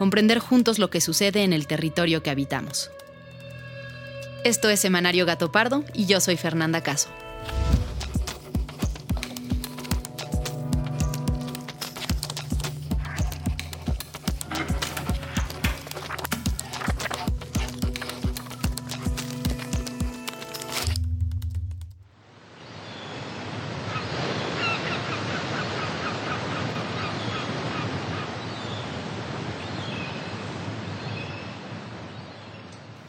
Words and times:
comprender 0.00 0.38
juntos 0.38 0.78
lo 0.78 0.88
que 0.88 1.02
sucede 1.02 1.44
en 1.44 1.52
el 1.52 1.66
territorio 1.66 2.22
que 2.22 2.30
habitamos. 2.30 2.90
Esto 4.44 4.70
es 4.70 4.80
Semanario 4.80 5.26
Gato 5.26 5.52
Pardo 5.52 5.84
y 5.92 6.06
yo 6.06 6.20
soy 6.20 6.38
Fernanda 6.38 6.82
Caso. 6.82 7.10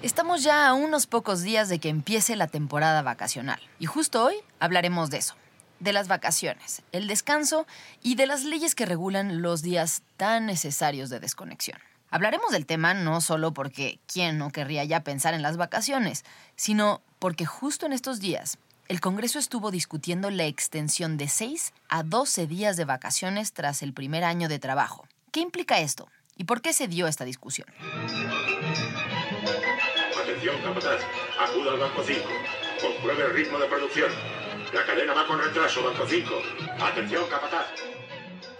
Estamos 0.02 0.42
ya 0.42 0.68
a 0.68 0.74
unos 0.74 1.06
pocos 1.06 1.44
días 1.44 1.70
de 1.70 1.78
que 1.78 1.90
empiece 1.90 2.36
la 2.36 2.48
temporada 2.48 3.04
vacacional 3.04 3.60
y 3.78 3.86
justo 3.86 4.26
hoy 4.26 4.34
hablaremos 4.60 5.12
de 5.12 5.20
eso, 5.20 5.36
de 5.80 5.94
las 5.94 6.08
vacaciones, 6.08 6.82
el 6.92 7.08
descanso 7.08 7.68
y 8.02 8.16
de 8.16 8.26
las 8.26 8.44
leyes 8.44 8.74
que 8.74 8.88
regulan 8.88 9.44
los 9.44 9.62
días 9.62 10.02
tan 10.18 10.48
necesarios 10.48 11.12
de 11.12 11.20
desconexión. 11.20 11.78
Hablaremos 12.10 12.50
del 12.50 12.66
tema 12.66 12.96
no 12.96 13.22
solo 13.22 13.54
porque 13.54 14.00
quién 14.12 14.40
no 14.40 14.50
querría 14.50 14.84
ya 14.86 15.04
pensar 15.04 15.36
en 15.36 15.44
las 15.44 15.58
vacaciones, 15.58 16.26
sino 16.56 17.02
porque 17.20 17.46
justo 17.46 17.86
en 17.86 17.94
estos 17.94 18.20
días 18.20 18.58
el 18.88 19.02
Congreso 19.02 19.38
estuvo 19.38 19.70
discutiendo 19.70 20.32
la 20.32 20.46
extensión 20.46 21.18
de 21.18 21.28
6 21.28 21.74
a 21.90 22.02
12 22.02 22.48
días 22.48 22.76
de 22.76 22.86
vacaciones 22.86 23.54
tras 23.54 23.84
el 23.84 23.94
primer 23.94 24.24
año 24.24 24.50
de 24.50 24.58
trabajo. 24.58 25.08
¿Qué 25.32 25.42
implica 25.42 25.80
esto? 25.80 26.08
¿Y 26.36 26.46
por 26.46 26.64
qué 26.64 26.74
se 26.74 26.88
dio 26.88 27.06
esta 27.06 27.24
discusión? 27.24 27.68
Atención, 30.32 30.62
capataz. 30.62 31.02
Acuda 31.42 31.72
al 31.74 31.78
Banco 31.78 32.02
5. 32.06 32.22
Compruebe 32.80 33.26
el 33.26 33.34
ritmo 33.34 33.60
de 33.60 33.68
producción. 33.68 34.10
La 34.74 34.86
cadena 34.86 35.14
va 35.14 35.28
con 35.28 35.38
retraso, 35.38 35.84
Banco 35.84 36.08
5. 36.08 36.30
Atención, 36.80 37.26
capataz. 37.30 37.66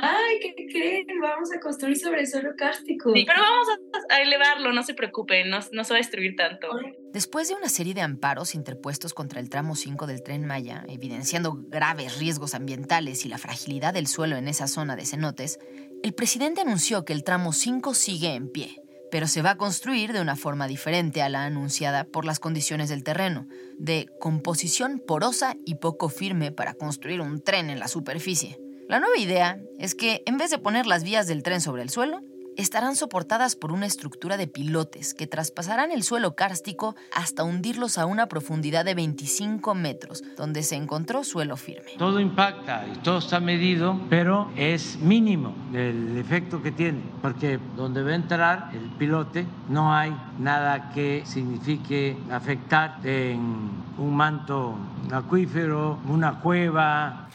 ay, 0.02 0.40
¿qué 0.40 0.67
creen? 0.70 1.06
Vamos 1.23 1.50
a 1.55 1.58
construir 1.58 1.99
sobre 1.99 2.20
el 2.20 2.26
suelo 2.26 2.50
kárstico. 2.55 3.14
Sí, 3.14 3.25
pero 3.26 3.40
vamos 3.40 3.67
a 4.11 4.20
elevarlo, 4.20 4.70
no 4.75 4.82
se 4.82 4.93
preocupen, 4.93 5.49
no, 5.49 5.61
no 5.73 5.84
se 5.84 5.94
va 5.94 5.96
a 5.96 6.02
destruir 6.02 6.37
tanto. 6.37 6.69
Después 7.14 7.49
de 7.49 7.55
una 7.55 7.70
serie 7.70 7.94
de 7.94 8.02
amparos 8.02 8.55
interpuestos 8.55 9.14
contra 9.14 9.40
el 9.40 9.49
tramo 9.49 9.75
5 9.75 10.06
del 10.06 10.23
tren 10.23 10.44
Maya, 10.44 10.84
evidenciando 10.87 11.55
graves 11.69 12.19
riesgos 12.19 12.55
ambientales 12.55 13.25
y 13.25 13.31
la 13.31 13.38
fragilidad 13.38 13.94
del 13.94 14.06
suelo 14.06 14.37
en 14.37 14.49
esa 14.49 14.67
zona 14.67 14.96
de 14.96 15.06
cenotes, 15.06 15.58
el 16.02 16.14
presidente 16.14 16.60
anunció 16.60 17.04
que 17.04 17.12
el 17.12 17.25
tramo 17.25 17.52
5 17.52 17.94
sigue 17.94 18.34
en 18.34 18.48
pie, 18.48 18.82
pero 19.10 19.26
se 19.26 19.43
va 19.43 19.50
a 19.50 19.56
construir 19.56 20.12
de 20.12 20.20
una 20.20 20.37
forma 20.37 20.66
diferente 20.66 21.22
a 21.22 21.28
la 21.28 21.44
anunciada 21.44 22.04
por 22.04 22.25
las 22.25 22.38
condiciones 22.38 22.88
del 22.88 23.02
terreno, 23.02 23.48
de 23.78 24.08
composición 24.20 25.02
porosa 25.06 25.56
y 25.64 25.76
poco 25.76 26.08
firme 26.08 26.52
para 26.52 26.75
construir 26.75 27.20
un 27.20 27.43
tren 27.43 27.70
en 27.70 27.78
la 27.78 27.88
superficie. 27.88 28.58
La 28.88 29.00
nueva 29.00 29.19
idea 29.19 29.58
es 29.78 29.94
que 29.94 30.22
en 30.26 30.38
vez 30.38 30.50
de 30.50 30.58
poner 30.58 30.87
las 30.87 31.02
vías 31.02 31.26
del 31.26 31.43
tren 31.43 31.60
sobre 31.60 31.82
el 31.82 31.90
suelo, 31.90 32.22
estarán 32.56 32.97
soportadas 32.97 33.56
por 33.56 33.73
una 33.73 33.87
estructura 33.87 34.37
de 34.37 34.47
pilotes 34.47 35.14
que 35.14 35.26
traspasarán 35.26 35.91
el 35.91 36.03
suelo 36.03 36.35
kárstico 36.35 36.97
hasta 37.14 37.44
hundirlos 37.44 37.99
a 37.99 38.06
una 38.06 38.26
profundidad 38.26 38.85
de 38.85 38.94
25 38.94 39.75
metros, 39.75 40.23
donde 40.37 40.62
se 40.62 40.76
encontró 40.76 41.25
suelo 41.25 41.56
firme. 41.56 41.93
Todo 41.99 42.20
impacta 42.20 42.87
y 42.93 42.99
todo 42.99 43.19
está 43.19 43.41
medido, 43.41 44.00
pero 44.08 44.50
es 44.56 44.97
mínimo 44.97 45.55
el 45.73 46.17
efecto 46.19 46.62
que 46.62 46.73
tiene, 46.73 47.03
porque 47.23 47.58
donde 47.76 48.03
va 48.03 48.11
a 48.11 48.14
entrar 48.14 48.70
el 48.73 48.91
pilote 48.97 49.47
no 49.69 49.94
hay 49.94 50.17
nada 50.38 50.91
que 50.93 51.23
signifique 51.26 52.17
afectar 52.31 52.99
en 53.05 53.70
un 53.99 54.17
manto 54.17 54.76
acuífero, 55.12 55.99
una 56.09 56.41
cueva. 56.41 57.29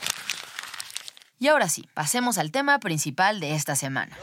Y 1.39 1.47
ahora 1.47 1.67
sí, 1.69 1.88
pasemos 1.94 2.38
al 2.38 2.51
tema 2.51 2.79
principal 2.79 3.39
de 3.39 3.56
esta 3.56 3.75
semana. 3.75 4.15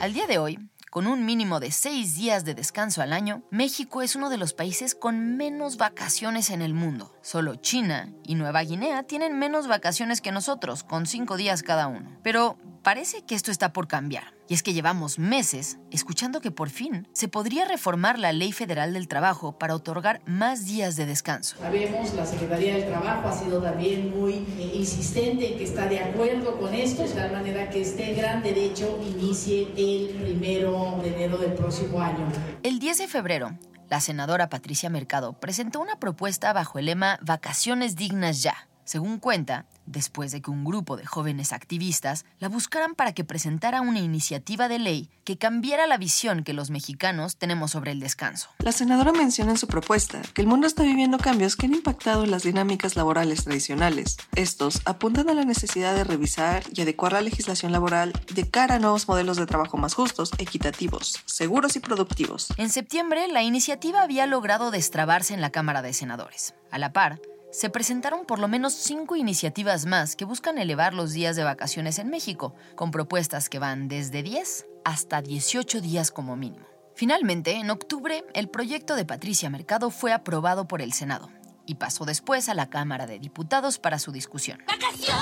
Al 0.00 0.14
día 0.14 0.26
de 0.26 0.38
hoy, 0.38 0.58
con 0.90 1.06
un 1.06 1.26
mínimo 1.26 1.60
de 1.60 1.70
seis 1.70 2.16
días 2.16 2.44
de 2.46 2.54
descanso 2.54 3.02
al 3.02 3.12
año, 3.12 3.42
México 3.50 4.00
es 4.00 4.16
uno 4.16 4.30
de 4.30 4.38
los 4.38 4.54
países 4.54 4.94
con 4.94 5.36
menos 5.36 5.76
vacaciones 5.76 6.48
en 6.48 6.62
el 6.62 6.72
mundo. 6.72 7.14
Solo 7.20 7.56
China 7.56 8.12
y 8.24 8.34
Nueva 8.34 8.62
Guinea 8.62 9.02
tienen 9.02 9.38
menos 9.38 9.68
vacaciones 9.68 10.20
que 10.20 10.32
nosotros, 10.32 10.84
con 10.84 11.06
cinco 11.06 11.36
días 11.36 11.62
cada 11.62 11.86
uno. 11.86 12.18
Pero 12.22 12.56
parece 12.82 13.24
que 13.24 13.34
esto 13.34 13.50
está 13.50 13.72
por 13.72 13.88
cambiar. 13.88 14.34
Y 14.48 14.54
es 14.54 14.62
que 14.62 14.72
llevamos 14.72 15.18
meses 15.18 15.78
escuchando 15.90 16.40
que 16.40 16.50
por 16.50 16.70
fin 16.70 17.06
se 17.12 17.28
podría 17.28 17.64
reformar 17.64 18.18
la 18.18 18.32
Ley 18.32 18.52
Federal 18.52 18.92
del 18.92 19.06
Trabajo 19.06 19.58
para 19.58 19.74
otorgar 19.74 20.22
más 20.26 20.64
días 20.64 20.96
de 20.96 21.06
descanso. 21.06 21.56
Sabemos, 21.58 22.14
la 22.14 22.26
Secretaría 22.26 22.74
del 22.74 22.86
Trabajo 22.86 23.28
ha 23.28 23.32
sido 23.32 23.62
también 23.62 24.10
muy 24.10 24.44
eh, 24.58 24.72
insistente 24.74 25.52
en 25.52 25.58
que 25.58 25.64
está 25.64 25.86
de 25.86 26.00
acuerdo 26.00 26.58
con 26.58 26.74
esto, 26.74 27.02
de 27.02 27.10
tal 27.10 27.32
manera 27.32 27.70
que 27.70 27.82
este 27.82 28.14
gran 28.14 28.42
derecho 28.42 28.98
inicie 29.06 29.68
el 29.76 30.16
primero 30.20 30.98
de 31.02 31.14
enero 31.14 31.38
del 31.38 31.52
próximo 31.52 32.00
año. 32.00 32.26
El 32.62 32.78
10 32.80 32.98
de 32.98 33.08
febrero, 33.08 33.58
la 33.88 34.00
senadora 34.00 34.48
Patricia 34.48 34.88
Mercado 34.90 35.32
presentó 35.34 35.80
una 35.80 35.96
propuesta 35.96 36.52
bajo 36.52 36.78
el 36.78 36.86
lema 36.86 37.18
Vacaciones 37.22 37.96
dignas 37.96 38.42
ya. 38.42 38.69
Según 38.84 39.18
cuenta, 39.18 39.66
después 39.86 40.32
de 40.32 40.40
que 40.40 40.50
un 40.50 40.64
grupo 40.64 40.96
de 40.96 41.06
jóvenes 41.06 41.52
activistas 41.52 42.24
la 42.38 42.48
buscaran 42.48 42.94
para 42.94 43.12
que 43.12 43.24
presentara 43.24 43.80
una 43.80 44.00
iniciativa 44.00 44.68
de 44.68 44.78
ley 44.78 45.10
que 45.24 45.36
cambiara 45.36 45.86
la 45.86 45.96
visión 45.96 46.44
que 46.44 46.52
los 46.52 46.70
mexicanos 46.70 47.36
tenemos 47.36 47.70
sobre 47.72 47.92
el 47.92 48.00
descanso. 48.00 48.50
La 48.58 48.72
senadora 48.72 49.12
menciona 49.12 49.52
en 49.52 49.58
su 49.58 49.66
propuesta 49.66 50.22
que 50.34 50.42
el 50.42 50.48
mundo 50.48 50.66
está 50.66 50.82
viviendo 50.82 51.18
cambios 51.18 51.56
que 51.56 51.66
han 51.66 51.74
impactado 51.74 52.26
las 52.26 52.42
dinámicas 52.42 52.96
laborales 52.96 53.44
tradicionales. 53.44 54.16
Estos 54.34 54.80
apuntan 54.84 55.28
a 55.28 55.34
la 55.34 55.44
necesidad 55.44 55.94
de 55.94 56.04
revisar 56.04 56.62
y 56.72 56.82
adecuar 56.82 57.12
la 57.12 57.20
legislación 57.20 57.72
laboral 57.72 58.12
de 58.34 58.50
cara 58.50 58.76
a 58.76 58.78
nuevos 58.78 59.08
modelos 59.08 59.36
de 59.36 59.46
trabajo 59.46 59.76
más 59.76 59.94
justos, 59.94 60.32
equitativos, 60.38 61.20
seguros 61.26 61.76
y 61.76 61.80
productivos. 61.80 62.48
En 62.56 62.70
septiembre, 62.70 63.28
la 63.28 63.42
iniciativa 63.42 64.02
había 64.02 64.26
logrado 64.26 64.70
destrabarse 64.70 65.34
en 65.34 65.40
la 65.40 65.50
Cámara 65.50 65.82
de 65.82 65.92
Senadores. 65.92 66.54
A 66.70 66.78
la 66.78 66.92
par, 66.92 67.20
se 67.50 67.70
presentaron 67.70 68.24
por 68.26 68.38
lo 68.38 68.48
menos 68.48 68.72
cinco 68.74 69.16
iniciativas 69.16 69.86
más 69.86 70.16
que 70.16 70.24
buscan 70.24 70.58
elevar 70.58 70.94
los 70.94 71.12
días 71.12 71.36
de 71.36 71.44
vacaciones 71.44 71.98
en 71.98 72.08
México, 72.10 72.54
con 72.76 72.90
propuestas 72.90 73.48
que 73.48 73.58
van 73.58 73.88
desde 73.88 74.22
10 74.22 74.66
hasta 74.84 75.22
18 75.22 75.80
días 75.80 76.10
como 76.10 76.36
mínimo. 76.36 76.66
Finalmente, 76.94 77.52
en 77.52 77.70
octubre, 77.70 78.24
el 78.34 78.48
proyecto 78.48 78.94
de 78.94 79.04
Patricia 79.04 79.50
Mercado 79.50 79.90
fue 79.90 80.12
aprobado 80.12 80.68
por 80.68 80.82
el 80.82 80.92
Senado 80.92 81.30
y 81.66 81.76
pasó 81.76 82.04
después 82.04 82.48
a 82.48 82.54
la 82.54 82.68
Cámara 82.68 83.06
de 83.06 83.18
Diputados 83.18 83.78
para 83.78 83.98
su 83.98 84.12
discusión. 84.12 84.62
¡Vacaciones! 84.66 85.16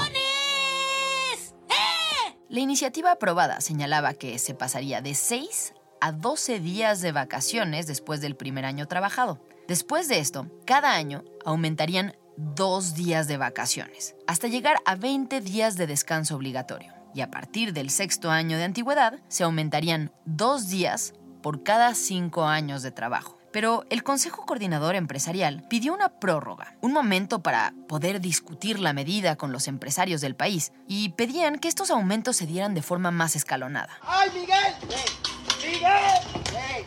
¡Eh! 1.68 2.36
La 2.48 2.60
iniciativa 2.60 3.12
aprobada 3.12 3.60
señalaba 3.60 4.14
que 4.14 4.38
se 4.38 4.54
pasaría 4.54 5.00
de 5.00 5.14
6 5.14 5.74
a 6.00 6.12
12 6.12 6.60
días 6.60 7.00
de 7.00 7.12
vacaciones 7.12 7.86
después 7.86 8.20
del 8.20 8.36
primer 8.36 8.64
año 8.64 8.86
trabajado. 8.86 9.40
Después 9.66 10.08
de 10.08 10.18
esto, 10.18 10.46
cada 10.64 10.94
año 10.94 11.24
aumentarían 11.44 12.16
dos 12.36 12.94
días 12.94 13.26
de 13.26 13.36
vacaciones, 13.36 14.14
hasta 14.26 14.46
llegar 14.48 14.78
a 14.86 14.94
20 14.94 15.40
días 15.40 15.76
de 15.76 15.86
descanso 15.86 16.36
obligatorio. 16.36 16.92
Y 17.14 17.20
a 17.20 17.30
partir 17.30 17.72
del 17.72 17.90
sexto 17.90 18.30
año 18.30 18.58
de 18.58 18.64
antigüedad, 18.64 19.18
se 19.28 19.44
aumentarían 19.44 20.12
dos 20.24 20.68
días 20.68 21.14
por 21.42 21.64
cada 21.64 21.94
cinco 21.94 22.44
años 22.44 22.82
de 22.82 22.92
trabajo. 22.92 23.38
Pero 23.50 23.84
el 23.90 24.02
Consejo 24.02 24.44
Coordinador 24.44 24.94
Empresarial 24.94 25.64
pidió 25.68 25.94
una 25.94 26.20
prórroga, 26.20 26.76
un 26.80 26.92
momento 26.92 27.42
para 27.42 27.72
poder 27.88 28.20
discutir 28.20 28.78
la 28.78 28.92
medida 28.92 29.36
con 29.36 29.52
los 29.52 29.68
empresarios 29.68 30.20
del 30.20 30.36
país, 30.36 30.72
y 30.86 31.10
pedían 31.10 31.58
que 31.58 31.68
estos 31.68 31.90
aumentos 31.90 32.36
se 32.36 32.46
dieran 32.46 32.74
de 32.74 32.82
forma 32.82 33.10
más 33.10 33.36
escalonada. 33.36 33.98
¡Ay, 34.02 34.30
Miguel! 34.34 34.74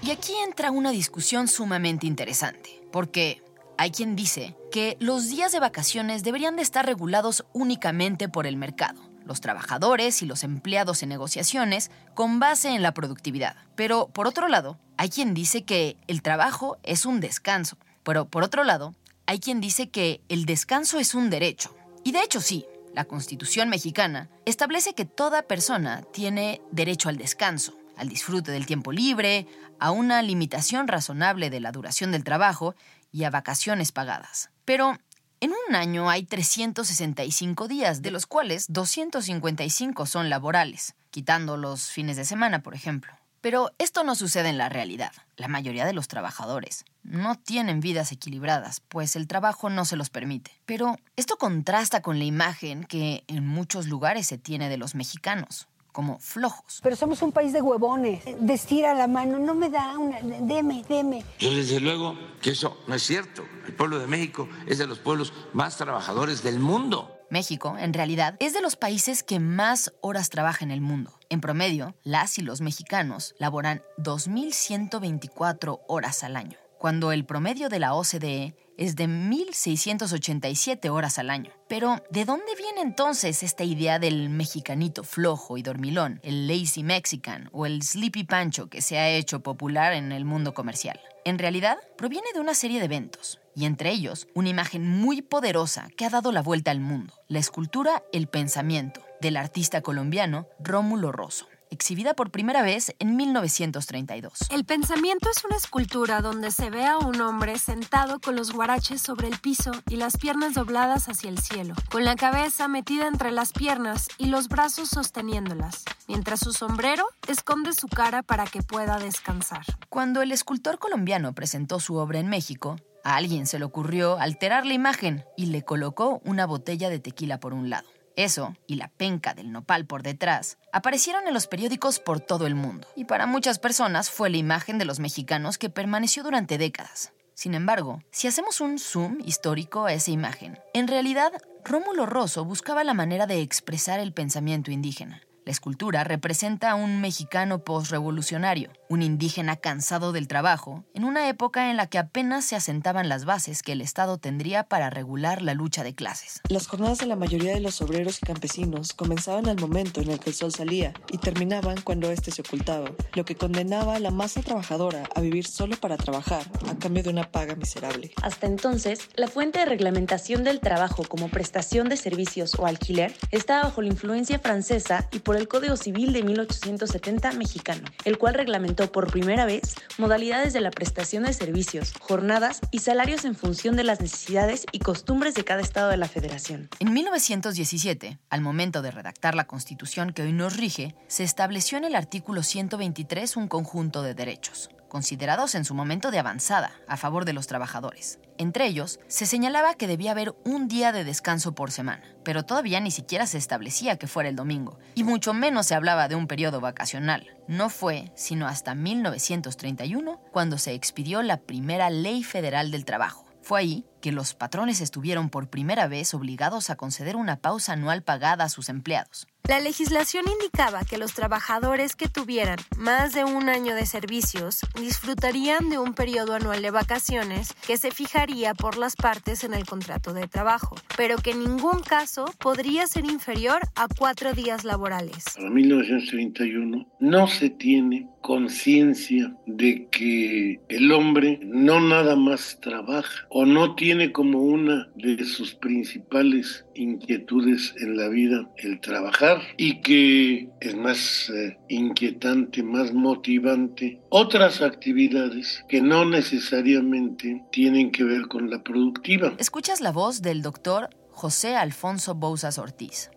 Y 0.01 0.11
aquí 0.11 0.33
entra 0.45 0.71
una 0.71 0.91
discusión 0.91 1.47
sumamente 1.47 2.07
interesante, 2.07 2.81
porque 2.91 3.43
hay 3.77 3.91
quien 3.91 4.15
dice 4.15 4.55
que 4.71 4.97
los 4.99 5.29
días 5.29 5.51
de 5.51 5.59
vacaciones 5.59 6.23
deberían 6.23 6.55
de 6.55 6.63
estar 6.63 6.85
regulados 6.85 7.45
únicamente 7.53 8.27
por 8.27 8.47
el 8.47 8.57
mercado, 8.57 9.01
los 9.25 9.41
trabajadores 9.41 10.21
y 10.21 10.25
los 10.25 10.43
empleados 10.43 11.03
en 11.03 11.09
negociaciones 11.09 11.91
con 12.13 12.39
base 12.39 12.69
en 12.69 12.81
la 12.81 12.93
productividad. 12.93 13.55
Pero 13.75 14.07
por 14.07 14.27
otro 14.27 14.47
lado, 14.47 14.77
hay 14.97 15.09
quien 15.09 15.33
dice 15.33 15.63
que 15.63 15.97
el 16.07 16.21
trabajo 16.21 16.77
es 16.83 17.05
un 17.05 17.19
descanso. 17.19 17.77
Pero 18.03 18.25
por 18.25 18.43
otro 18.43 18.63
lado, 18.63 18.95
hay 19.27 19.39
quien 19.39 19.61
dice 19.61 19.89
que 19.89 20.21
el 20.29 20.45
descanso 20.45 20.99
es 20.99 21.15
un 21.15 21.29
derecho. 21.29 21.75
Y 22.03 22.11
de 22.11 22.21
hecho 22.21 22.41
sí, 22.41 22.65
la 22.93 23.05
Constitución 23.05 23.69
mexicana 23.69 24.29
establece 24.45 24.93
que 24.93 25.05
toda 25.05 25.43
persona 25.43 26.03
tiene 26.11 26.61
derecho 26.71 27.09
al 27.09 27.17
descanso 27.17 27.80
al 27.97 28.09
disfrute 28.09 28.51
del 28.51 28.65
tiempo 28.65 28.91
libre, 28.91 29.47
a 29.79 29.91
una 29.91 30.21
limitación 30.21 30.87
razonable 30.87 31.49
de 31.49 31.59
la 31.59 31.71
duración 31.71 32.11
del 32.11 32.23
trabajo 32.23 32.75
y 33.11 33.23
a 33.23 33.29
vacaciones 33.29 33.91
pagadas. 33.91 34.49
Pero 34.65 34.97
en 35.39 35.53
un 35.67 35.75
año 35.75 36.09
hay 36.09 36.23
365 36.23 37.67
días, 37.67 38.01
de 38.01 38.11
los 38.11 38.27
cuales 38.27 38.67
255 38.69 40.05
son 40.05 40.29
laborales, 40.29 40.93
quitando 41.09 41.57
los 41.57 41.89
fines 41.89 42.15
de 42.15 42.25
semana, 42.25 42.61
por 42.61 42.75
ejemplo. 42.75 43.13
Pero 43.41 43.71
esto 43.79 44.03
no 44.03 44.13
sucede 44.13 44.49
en 44.49 44.59
la 44.59 44.69
realidad. 44.69 45.11
La 45.35 45.47
mayoría 45.47 45.85
de 45.85 45.93
los 45.93 46.07
trabajadores 46.07 46.85
no 47.01 47.33
tienen 47.39 47.79
vidas 47.79 48.11
equilibradas, 48.11 48.81
pues 48.81 49.15
el 49.15 49.27
trabajo 49.27 49.71
no 49.71 49.83
se 49.83 49.95
los 49.95 50.11
permite. 50.11 50.51
Pero 50.67 50.95
esto 51.15 51.37
contrasta 51.37 52.03
con 52.03 52.19
la 52.19 52.25
imagen 52.25 52.83
que 52.83 53.23
en 53.27 53.47
muchos 53.47 53.87
lugares 53.87 54.27
se 54.27 54.37
tiene 54.37 54.69
de 54.69 54.77
los 54.77 54.93
mexicanos 54.93 55.67
como 55.91 56.19
flojos. 56.19 56.79
Pero 56.81 56.95
somos 56.95 57.21
un 57.21 57.31
país 57.31 57.53
de 57.53 57.61
huevones. 57.61 58.23
Destira 58.39 58.93
la 58.93 59.07
mano, 59.07 59.39
no 59.39 59.53
me 59.53 59.69
da 59.69 59.97
una, 59.97 60.19
deme, 60.21 60.83
deme. 60.87 61.23
Yo 61.39 61.53
desde 61.53 61.79
luego 61.79 62.15
que 62.41 62.51
eso 62.51 62.77
no 62.87 62.95
es 62.95 63.03
cierto. 63.03 63.43
El 63.67 63.75
pueblo 63.75 63.99
de 63.99 64.07
México 64.07 64.47
es 64.67 64.77
de 64.77 64.87
los 64.87 64.99
pueblos 64.99 65.33
más 65.53 65.77
trabajadores 65.77 66.43
del 66.43 66.59
mundo. 66.59 67.17
México, 67.29 67.77
en 67.79 67.93
realidad, 67.93 68.35
es 68.39 68.53
de 68.53 68.61
los 68.61 68.75
países 68.75 69.23
que 69.23 69.39
más 69.39 69.93
horas 70.01 70.29
trabaja 70.29 70.65
en 70.65 70.71
el 70.71 70.81
mundo. 70.81 71.17
En 71.29 71.39
promedio, 71.39 71.95
las 72.03 72.37
y 72.37 72.41
los 72.41 72.59
mexicanos 72.59 73.35
laboran 73.39 73.83
2.124 73.97 75.79
horas 75.87 76.25
al 76.25 76.35
año, 76.35 76.57
cuando 76.77 77.13
el 77.13 77.25
promedio 77.25 77.69
de 77.69 77.79
la 77.79 77.93
OCDE 77.93 78.53
es 78.81 78.95
de 78.95 79.07
1.687 79.07 80.89
horas 80.89 81.19
al 81.19 81.29
año. 81.29 81.51
Pero, 81.67 82.01
¿de 82.09 82.25
dónde 82.25 82.55
viene 82.57 82.81
entonces 82.81 83.43
esta 83.43 83.63
idea 83.63 83.99
del 83.99 84.31
mexicanito 84.31 85.03
flojo 85.03 85.55
y 85.57 85.61
dormilón, 85.61 86.19
el 86.23 86.47
lazy 86.47 86.81
mexican 86.81 87.47
o 87.53 87.67
el 87.67 87.83
sleepy 87.83 88.23
pancho 88.23 88.71
que 88.71 88.81
se 88.81 88.97
ha 88.97 89.07
hecho 89.09 89.41
popular 89.41 89.93
en 89.93 90.11
el 90.11 90.25
mundo 90.25 90.55
comercial? 90.55 90.99
En 91.25 91.37
realidad, 91.37 91.77
proviene 91.95 92.29
de 92.33 92.39
una 92.39 92.55
serie 92.55 92.79
de 92.79 92.85
eventos, 92.85 93.39
y 93.55 93.65
entre 93.65 93.91
ellos 93.91 94.27
una 94.33 94.49
imagen 94.49 94.87
muy 94.87 95.21
poderosa 95.21 95.87
que 95.95 96.05
ha 96.05 96.09
dado 96.09 96.31
la 96.31 96.41
vuelta 96.41 96.71
al 96.71 96.79
mundo, 96.79 97.13
la 97.27 97.37
escultura 97.37 98.01
El 98.11 98.27
Pensamiento, 98.27 99.05
del 99.21 99.37
artista 99.37 99.81
colombiano 99.81 100.47
Rómulo 100.59 101.11
Rosso 101.11 101.50
exhibida 101.71 102.13
por 102.13 102.29
primera 102.29 102.61
vez 102.61 102.93
en 102.99 103.15
1932. 103.15 104.33
El 104.51 104.65
pensamiento 104.65 105.29
es 105.35 105.43
una 105.43 105.55
escultura 105.57 106.21
donde 106.21 106.51
se 106.51 106.69
ve 106.69 106.85
a 106.85 106.99
un 106.99 107.19
hombre 107.21 107.57
sentado 107.57 108.19
con 108.19 108.35
los 108.35 108.51
guaraches 108.51 109.01
sobre 109.01 109.27
el 109.27 109.39
piso 109.39 109.71
y 109.89 109.95
las 109.95 110.17
piernas 110.17 110.53
dobladas 110.53 111.09
hacia 111.09 111.29
el 111.29 111.39
cielo, 111.39 111.73
con 111.89 112.05
la 112.05 112.15
cabeza 112.15 112.67
metida 112.67 113.07
entre 113.07 113.31
las 113.31 113.53
piernas 113.53 114.07
y 114.17 114.27
los 114.27 114.47
brazos 114.47 114.89
sosteniéndolas, 114.89 115.85
mientras 116.07 116.41
su 116.41 116.53
sombrero 116.53 117.07
esconde 117.27 117.73
su 117.73 117.87
cara 117.87 118.21
para 118.21 118.45
que 118.45 118.61
pueda 118.61 118.99
descansar. 118.99 119.65
Cuando 119.89 120.21
el 120.21 120.31
escultor 120.31 120.77
colombiano 120.77 121.33
presentó 121.33 121.79
su 121.79 121.95
obra 121.95 122.19
en 122.19 122.27
México, 122.27 122.75
a 123.03 123.15
alguien 123.15 123.47
se 123.47 123.57
le 123.57 123.65
ocurrió 123.65 124.19
alterar 124.19 124.65
la 124.65 124.73
imagen 124.73 125.25
y 125.35 125.47
le 125.47 125.63
colocó 125.63 126.21
una 126.23 126.45
botella 126.45 126.89
de 126.89 126.99
tequila 126.99 127.39
por 127.39 127.53
un 127.53 127.69
lado. 127.69 127.87
Eso, 128.15 128.55
y 128.67 128.75
la 128.75 128.89
penca 128.89 129.33
del 129.33 129.51
nopal 129.51 129.85
por 129.85 130.03
detrás, 130.03 130.57
aparecieron 130.73 131.27
en 131.27 131.33
los 131.33 131.47
periódicos 131.47 131.99
por 131.99 132.19
todo 132.19 132.45
el 132.47 132.55
mundo, 132.55 132.87
y 132.95 133.05
para 133.05 133.25
muchas 133.25 133.59
personas 133.59 134.09
fue 134.09 134.29
la 134.29 134.37
imagen 134.37 134.77
de 134.77 134.85
los 134.85 134.99
mexicanos 134.99 135.57
que 135.57 135.69
permaneció 135.69 136.23
durante 136.23 136.57
décadas. 136.57 137.13
Sin 137.33 137.53
embargo, 137.53 138.03
si 138.11 138.27
hacemos 138.27 138.61
un 138.61 138.77
zoom 138.77 139.17
histórico 139.25 139.85
a 139.85 139.93
esa 139.93 140.11
imagen, 140.11 140.59
en 140.73 140.87
realidad 140.87 141.31
Rómulo 141.63 142.05
Rosso 142.05 142.45
buscaba 142.45 142.83
la 142.83 142.93
manera 142.93 143.25
de 143.25 143.41
expresar 143.41 143.99
el 143.99 144.13
pensamiento 144.13 144.71
indígena, 144.71 145.21
la 145.51 145.53
escultura 145.53 146.05
representa 146.05 146.71
a 146.71 146.75
un 146.75 147.01
mexicano 147.01 147.65
postrevolucionario, 147.65 148.71
un 148.87 149.01
indígena 149.01 149.57
cansado 149.57 150.13
del 150.13 150.29
trabajo, 150.29 150.85
en 150.93 151.03
una 151.03 151.27
época 151.27 151.69
en 151.69 151.75
la 151.75 151.87
que 151.87 151.97
apenas 151.97 152.45
se 152.45 152.55
asentaban 152.55 153.09
las 153.09 153.25
bases 153.25 153.61
que 153.61 153.73
el 153.73 153.81
Estado 153.81 154.17
tendría 154.17 154.63
para 154.63 154.89
regular 154.89 155.41
la 155.41 155.53
lucha 155.53 155.83
de 155.83 155.93
clases. 155.93 156.39
Las 156.47 156.67
jornadas 156.67 156.99
de 156.99 157.05
la 157.05 157.17
mayoría 157.17 157.53
de 157.53 157.59
los 157.59 157.81
obreros 157.81 158.19
y 158.21 158.25
campesinos 158.25 158.93
comenzaban 158.93 159.49
al 159.49 159.59
momento 159.59 159.99
en 159.99 160.11
el 160.11 160.19
que 160.21 160.29
el 160.29 160.35
sol 160.37 160.53
salía 160.53 160.93
y 161.11 161.17
terminaban 161.17 161.81
cuando 161.81 162.09
éste 162.09 162.31
se 162.31 162.43
ocultaba, 162.43 162.89
lo 163.13 163.25
que 163.25 163.35
condenaba 163.35 163.95
a 163.95 163.99
la 163.99 164.11
masa 164.11 164.41
trabajadora 164.41 165.03
a 165.13 165.19
vivir 165.19 165.45
solo 165.45 165.75
para 165.75 165.97
trabajar, 165.97 166.43
a 166.69 166.75
cambio 166.75 167.03
de 167.03 167.09
una 167.09 167.29
paga 167.29 167.55
miserable. 167.55 168.13
Hasta 168.21 168.47
entonces, 168.47 169.09
la 169.15 169.27
fuente 169.27 169.59
de 169.59 169.65
reglamentación 169.65 170.45
del 170.45 170.61
trabajo 170.61 171.03
como 171.03 171.27
prestación 171.27 171.89
de 171.89 171.97
servicios 171.97 172.55
o 172.57 172.65
alquiler 172.65 173.13
estaba 173.31 173.63
bajo 173.63 173.81
la 173.81 173.89
influencia 173.89 174.39
francesa 174.39 175.09
y 175.11 175.19
por 175.19 175.31
por 175.31 175.37
el 175.41 175.47
Código 175.47 175.75
Civil 175.75 176.13
de 176.13 176.21
1870 176.21 177.31
mexicano, 177.33 177.83
el 178.05 178.19
cual 178.19 178.35
reglamentó 178.35 178.91
por 178.91 179.11
primera 179.11 179.45
vez 179.45 179.75
modalidades 179.97 180.53
de 180.53 180.61
la 180.61 180.69
prestación 180.69 181.23
de 181.23 181.33
servicios, 181.33 181.93
jornadas 181.99 182.61
y 182.69 182.79
salarios 182.79 183.25
en 183.25 183.33
función 183.33 183.75
de 183.75 183.83
las 183.83 183.99
necesidades 184.01 184.67
y 184.71 184.79
costumbres 184.79 185.33
de 185.33 185.43
cada 185.43 185.61
estado 185.61 185.89
de 185.89 185.97
la 185.97 186.07
federación. 186.07 186.69
En 186.79 186.93
1917, 186.93 188.19
al 188.29 188.41
momento 188.41 188.83
de 188.83 188.91
redactar 188.91 189.33
la 189.33 189.47
constitución 189.47 190.13
que 190.13 190.21
hoy 190.21 190.31
nos 190.31 190.57
rige, 190.57 190.95
se 191.07 191.23
estableció 191.23 191.79
en 191.79 191.85
el 191.85 191.95
artículo 191.95 192.43
123 192.43 193.35
un 193.35 193.47
conjunto 193.47 194.03
de 194.03 194.13
derechos 194.13 194.69
considerados 194.91 195.55
en 195.55 195.63
su 195.63 195.73
momento 195.73 196.11
de 196.11 196.19
avanzada 196.19 196.73
a 196.85 196.97
favor 196.97 197.23
de 197.23 197.31
los 197.31 197.47
trabajadores. 197.47 198.19
Entre 198.37 198.67
ellos, 198.67 198.99
se 199.07 199.25
señalaba 199.25 199.75
que 199.75 199.87
debía 199.87 200.11
haber 200.11 200.35
un 200.43 200.67
día 200.67 200.91
de 200.91 201.05
descanso 201.05 201.55
por 201.55 201.71
semana, 201.71 202.03
pero 202.25 202.43
todavía 202.43 202.81
ni 202.81 202.91
siquiera 202.91 203.25
se 203.25 203.37
establecía 203.37 203.95
que 203.95 204.07
fuera 204.07 204.27
el 204.27 204.35
domingo, 204.35 204.79
y 204.93 205.05
mucho 205.05 205.33
menos 205.33 205.67
se 205.67 205.75
hablaba 205.75 206.09
de 206.09 206.15
un 206.15 206.27
periodo 206.27 206.59
vacacional. 206.59 207.25
No 207.47 207.69
fue 207.69 208.11
sino 208.15 208.47
hasta 208.47 208.75
1931 208.75 210.19
cuando 210.33 210.57
se 210.57 210.73
expidió 210.73 211.21
la 211.21 211.37
primera 211.37 211.89
Ley 211.89 212.21
Federal 212.25 212.69
del 212.69 212.83
Trabajo. 212.83 213.31
Fue 213.41 213.61
ahí 213.61 213.85
que 214.01 214.11
los 214.11 214.33
patrones 214.33 214.81
estuvieron 214.81 215.29
por 215.29 215.49
primera 215.49 215.87
vez 215.87 216.13
obligados 216.13 216.69
a 216.69 216.75
conceder 216.75 217.15
una 217.15 217.37
pausa 217.37 217.73
anual 217.73 218.03
pagada 218.03 218.43
a 218.43 218.49
sus 218.49 218.67
empleados. 218.67 219.29
La 219.47 219.59
legislación 219.59 220.25
indicaba 220.31 220.85
que 220.85 220.97
los 220.97 221.13
trabajadores 221.13 221.95
que 221.95 222.07
tuvieran 222.07 222.57
más 222.77 223.13
de 223.13 223.25
un 223.25 223.49
año 223.49 223.73
de 223.75 223.85
servicios 223.85 224.61
disfrutarían 224.79 225.69
de 225.69 225.79
un 225.79 225.93
periodo 225.93 226.35
anual 226.35 226.61
de 226.61 226.71
vacaciones 226.71 227.53
que 227.67 227.77
se 227.77 227.91
fijaría 227.91 228.53
por 228.53 228.77
las 228.77 228.95
partes 228.95 229.43
en 229.43 229.53
el 229.53 229.65
contrato 229.65 230.13
de 230.13 230.27
trabajo, 230.27 230.75
pero 230.95 231.17
que 231.17 231.31
en 231.31 231.39
ningún 231.39 231.81
caso 231.81 232.25
podría 232.39 232.85
ser 232.87 233.05
inferior 233.05 233.61
a 233.75 233.87
cuatro 233.87 234.33
días 234.33 234.63
laborales. 234.63 235.25
En 235.37 235.53
1931 235.53 236.87
no 236.99 237.27
se 237.27 237.49
tiene 237.49 238.07
conciencia 238.21 239.35
de 239.47 239.87
que 239.89 240.61
el 240.69 240.91
hombre 240.91 241.39
no 241.43 241.81
nada 241.81 242.15
más 242.15 242.59
trabaja 242.61 243.25
o 243.29 243.45
no 243.45 243.73
tiene 243.73 244.11
como 244.11 244.43
una 244.43 244.89
de 244.95 245.25
sus 245.25 245.55
principales 245.55 246.65
inquietudes 246.75 247.73
en 247.81 247.97
la 247.97 248.07
vida 248.07 248.47
el 248.57 248.79
trabajar 248.79 249.30
y 249.57 249.81
que 249.81 250.49
es 250.59 250.75
más 250.75 251.29
eh, 251.29 251.57
inquietante, 251.69 252.63
más 252.63 252.93
motivante 252.93 254.01
otras 254.09 254.61
actividades 254.61 255.63
que 255.67 255.81
no 255.81 256.05
necesariamente 256.05 257.43
tienen 257.51 257.91
que 257.91 258.03
ver 258.03 258.27
con 258.27 258.49
la 258.49 258.63
productiva. 258.63 259.33
Escuchas 259.37 259.81
la 259.81 259.91
voz 259.91 260.21
del 260.21 260.41
doctor 260.41 260.89
José 261.11 261.55
Alfonso 261.55 262.15
Bouzas 262.15 262.57
Ortiz, 262.57 263.11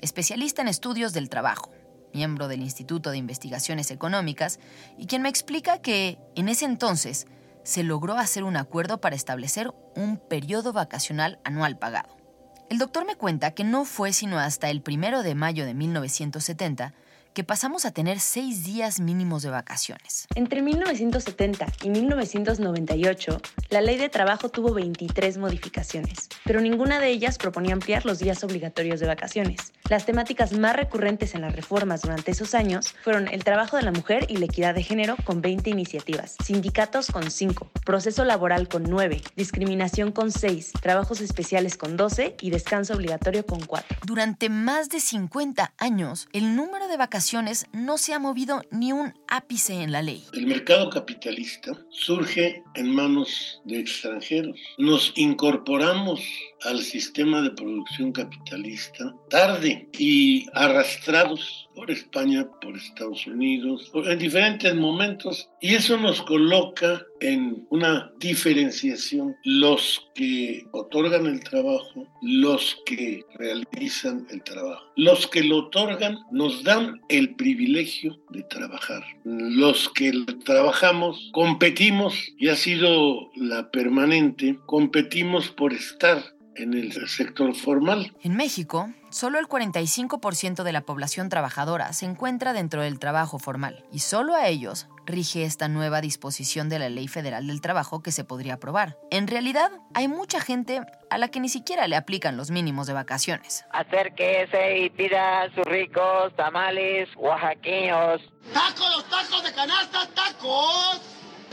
especialista 0.00 0.62
en 0.62 0.68
estudios 0.68 1.12
del 1.12 1.28
trabajo 1.28 1.70
miembro 2.14 2.48
del 2.48 2.62
Instituto 2.62 3.10
de 3.10 3.18
Investigaciones 3.18 3.90
Económicas, 3.90 4.60
y 4.96 5.06
quien 5.06 5.22
me 5.22 5.28
explica 5.28 5.82
que 5.82 6.18
en 6.36 6.48
ese 6.48 6.64
entonces 6.64 7.26
se 7.64 7.82
logró 7.82 8.14
hacer 8.14 8.44
un 8.44 8.56
acuerdo 8.56 9.00
para 9.00 9.16
establecer 9.16 9.72
un 9.96 10.18
periodo 10.18 10.72
vacacional 10.72 11.38
anual 11.44 11.78
pagado. 11.78 12.23
El 12.70 12.78
doctor 12.78 13.06
me 13.06 13.14
cuenta 13.14 13.50
que 13.50 13.62
no 13.62 13.84
fue 13.84 14.12
sino 14.12 14.38
hasta 14.38 14.70
el 14.70 14.80
primero 14.80 15.22
de 15.22 15.34
mayo 15.34 15.66
de 15.66 15.74
1970 15.74 16.94
que 17.34 17.44
pasamos 17.44 17.84
a 17.84 17.90
tener 17.90 18.20
seis 18.20 18.64
días 18.64 19.00
mínimos 19.00 19.42
de 19.42 19.50
vacaciones. 19.50 20.26
Entre 20.36 20.62
1970 20.62 21.66
y 21.82 21.90
1998, 21.90 23.40
la 23.70 23.80
ley 23.80 23.98
de 23.98 24.08
trabajo 24.08 24.48
tuvo 24.48 24.72
23 24.72 25.36
modificaciones, 25.38 26.28
pero 26.44 26.60
ninguna 26.60 27.00
de 27.00 27.08
ellas 27.08 27.36
proponía 27.36 27.74
ampliar 27.74 28.06
los 28.06 28.20
días 28.20 28.44
obligatorios 28.44 29.00
de 29.00 29.08
vacaciones. 29.08 29.72
Las 29.90 30.06
temáticas 30.06 30.56
más 30.56 30.74
recurrentes 30.74 31.34
en 31.34 31.42
las 31.42 31.54
reformas 31.54 32.00
durante 32.00 32.30
esos 32.30 32.54
años 32.54 32.94
fueron 33.02 33.28
el 33.28 33.44
trabajo 33.44 33.76
de 33.76 33.82
la 33.82 33.92
mujer 33.92 34.24
y 34.30 34.38
la 34.38 34.46
equidad 34.46 34.74
de 34.74 34.82
género 34.82 35.14
con 35.24 35.42
20 35.42 35.68
iniciativas, 35.68 36.36
sindicatos 36.42 37.08
con 37.08 37.30
5, 37.30 37.70
proceso 37.84 38.24
laboral 38.24 38.66
con 38.66 38.84
9, 38.84 39.20
discriminación 39.36 40.10
con 40.10 40.32
6, 40.32 40.72
trabajos 40.80 41.20
especiales 41.20 41.76
con 41.76 41.98
12 41.98 42.34
y 42.40 42.48
descanso 42.48 42.94
obligatorio 42.94 43.44
con 43.44 43.60
4. 43.60 43.98
Durante 44.06 44.48
más 44.48 44.88
de 44.88 45.00
50 45.00 45.74
años, 45.76 46.28
el 46.32 46.56
número 46.56 46.88
de 46.88 46.96
vacaciones 46.96 47.66
no 47.72 47.98
se 47.98 48.14
ha 48.14 48.18
movido 48.18 48.62
ni 48.70 48.92
un 48.92 49.12
ápice 49.28 49.82
en 49.82 49.92
la 49.92 50.00
ley. 50.00 50.24
El 50.32 50.46
mercado 50.46 50.88
capitalista 50.88 51.72
surge 51.90 52.62
en 52.74 52.88
manos 52.88 53.60
de 53.66 53.80
extranjeros. 53.80 54.58
Nos 54.78 55.12
incorporamos 55.14 56.22
al 56.62 56.80
sistema 56.80 57.42
de 57.42 57.50
producción 57.50 58.12
capitalista 58.12 59.14
tarde 59.28 59.73
y 59.98 60.46
arrastrados 60.54 61.68
por 61.74 61.90
España, 61.90 62.46
por 62.60 62.76
Estados 62.76 63.26
Unidos, 63.26 63.90
en 63.94 64.18
diferentes 64.18 64.74
momentos, 64.74 65.48
y 65.60 65.74
eso 65.74 65.96
nos 65.96 66.22
coloca 66.22 67.02
en 67.20 67.66
una 67.70 68.12
diferenciación 68.18 69.34
los 69.44 70.08
que 70.14 70.66
otorgan 70.72 71.26
el 71.26 71.42
trabajo, 71.42 72.06
los 72.22 72.78
que 72.86 73.24
realizan 73.34 74.26
el 74.30 74.42
trabajo. 74.42 74.84
Los 74.96 75.26
que 75.26 75.42
lo 75.42 75.66
otorgan 75.66 76.18
nos 76.30 76.62
dan 76.62 77.00
el 77.08 77.34
privilegio 77.34 78.20
de 78.30 78.42
trabajar. 78.44 79.02
Los 79.24 79.88
que 79.88 80.12
trabajamos 80.44 81.30
competimos, 81.32 82.14
y 82.38 82.48
ha 82.48 82.56
sido 82.56 83.30
la 83.34 83.70
permanente, 83.70 84.58
competimos 84.66 85.48
por 85.48 85.72
estar 85.72 86.22
en 86.56 86.74
el 86.74 86.92
sector 87.08 87.54
formal. 87.54 88.12
En 88.22 88.36
México, 88.36 88.92
solo 89.14 89.38
el 89.38 89.46
45% 89.46 90.64
de 90.64 90.72
la 90.72 90.80
población 90.80 91.28
trabajadora 91.28 91.92
se 91.92 92.04
encuentra 92.04 92.52
dentro 92.52 92.82
del 92.82 92.98
trabajo 92.98 93.38
formal 93.38 93.84
y 93.92 94.00
solo 94.00 94.34
a 94.34 94.48
ellos 94.48 94.88
rige 95.06 95.44
esta 95.44 95.68
nueva 95.68 96.00
disposición 96.00 96.68
de 96.68 96.80
la 96.80 96.88
Ley 96.88 97.06
Federal 97.06 97.46
del 97.46 97.60
Trabajo 97.60 98.02
que 98.02 98.10
se 98.10 98.24
podría 98.24 98.54
aprobar. 98.54 98.98
En 99.12 99.28
realidad, 99.28 99.70
hay 99.94 100.08
mucha 100.08 100.40
gente 100.40 100.80
a 101.10 101.18
la 101.18 101.28
que 101.28 101.38
ni 101.38 101.48
siquiera 101.48 101.86
le 101.86 101.94
aplican 101.94 102.36
los 102.36 102.50
mínimos 102.50 102.88
de 102.88 102.94
vacaciones. 102.94 103.64
Acérquese 103.70 104.78
y 104.78 104.90
pida 104.90 105.48
sus 105.54 105.64
ricos 105.64 106.34
tamales 106.34 107.08
oaxaqueños. 107.16 108.20
¡Tacos, 108.52 108.96
los 108.96 109.04
tacos 109.08 109.44
de 109.44 109.52
canasta, 109.52 110.08
tacos! 110.12 111.00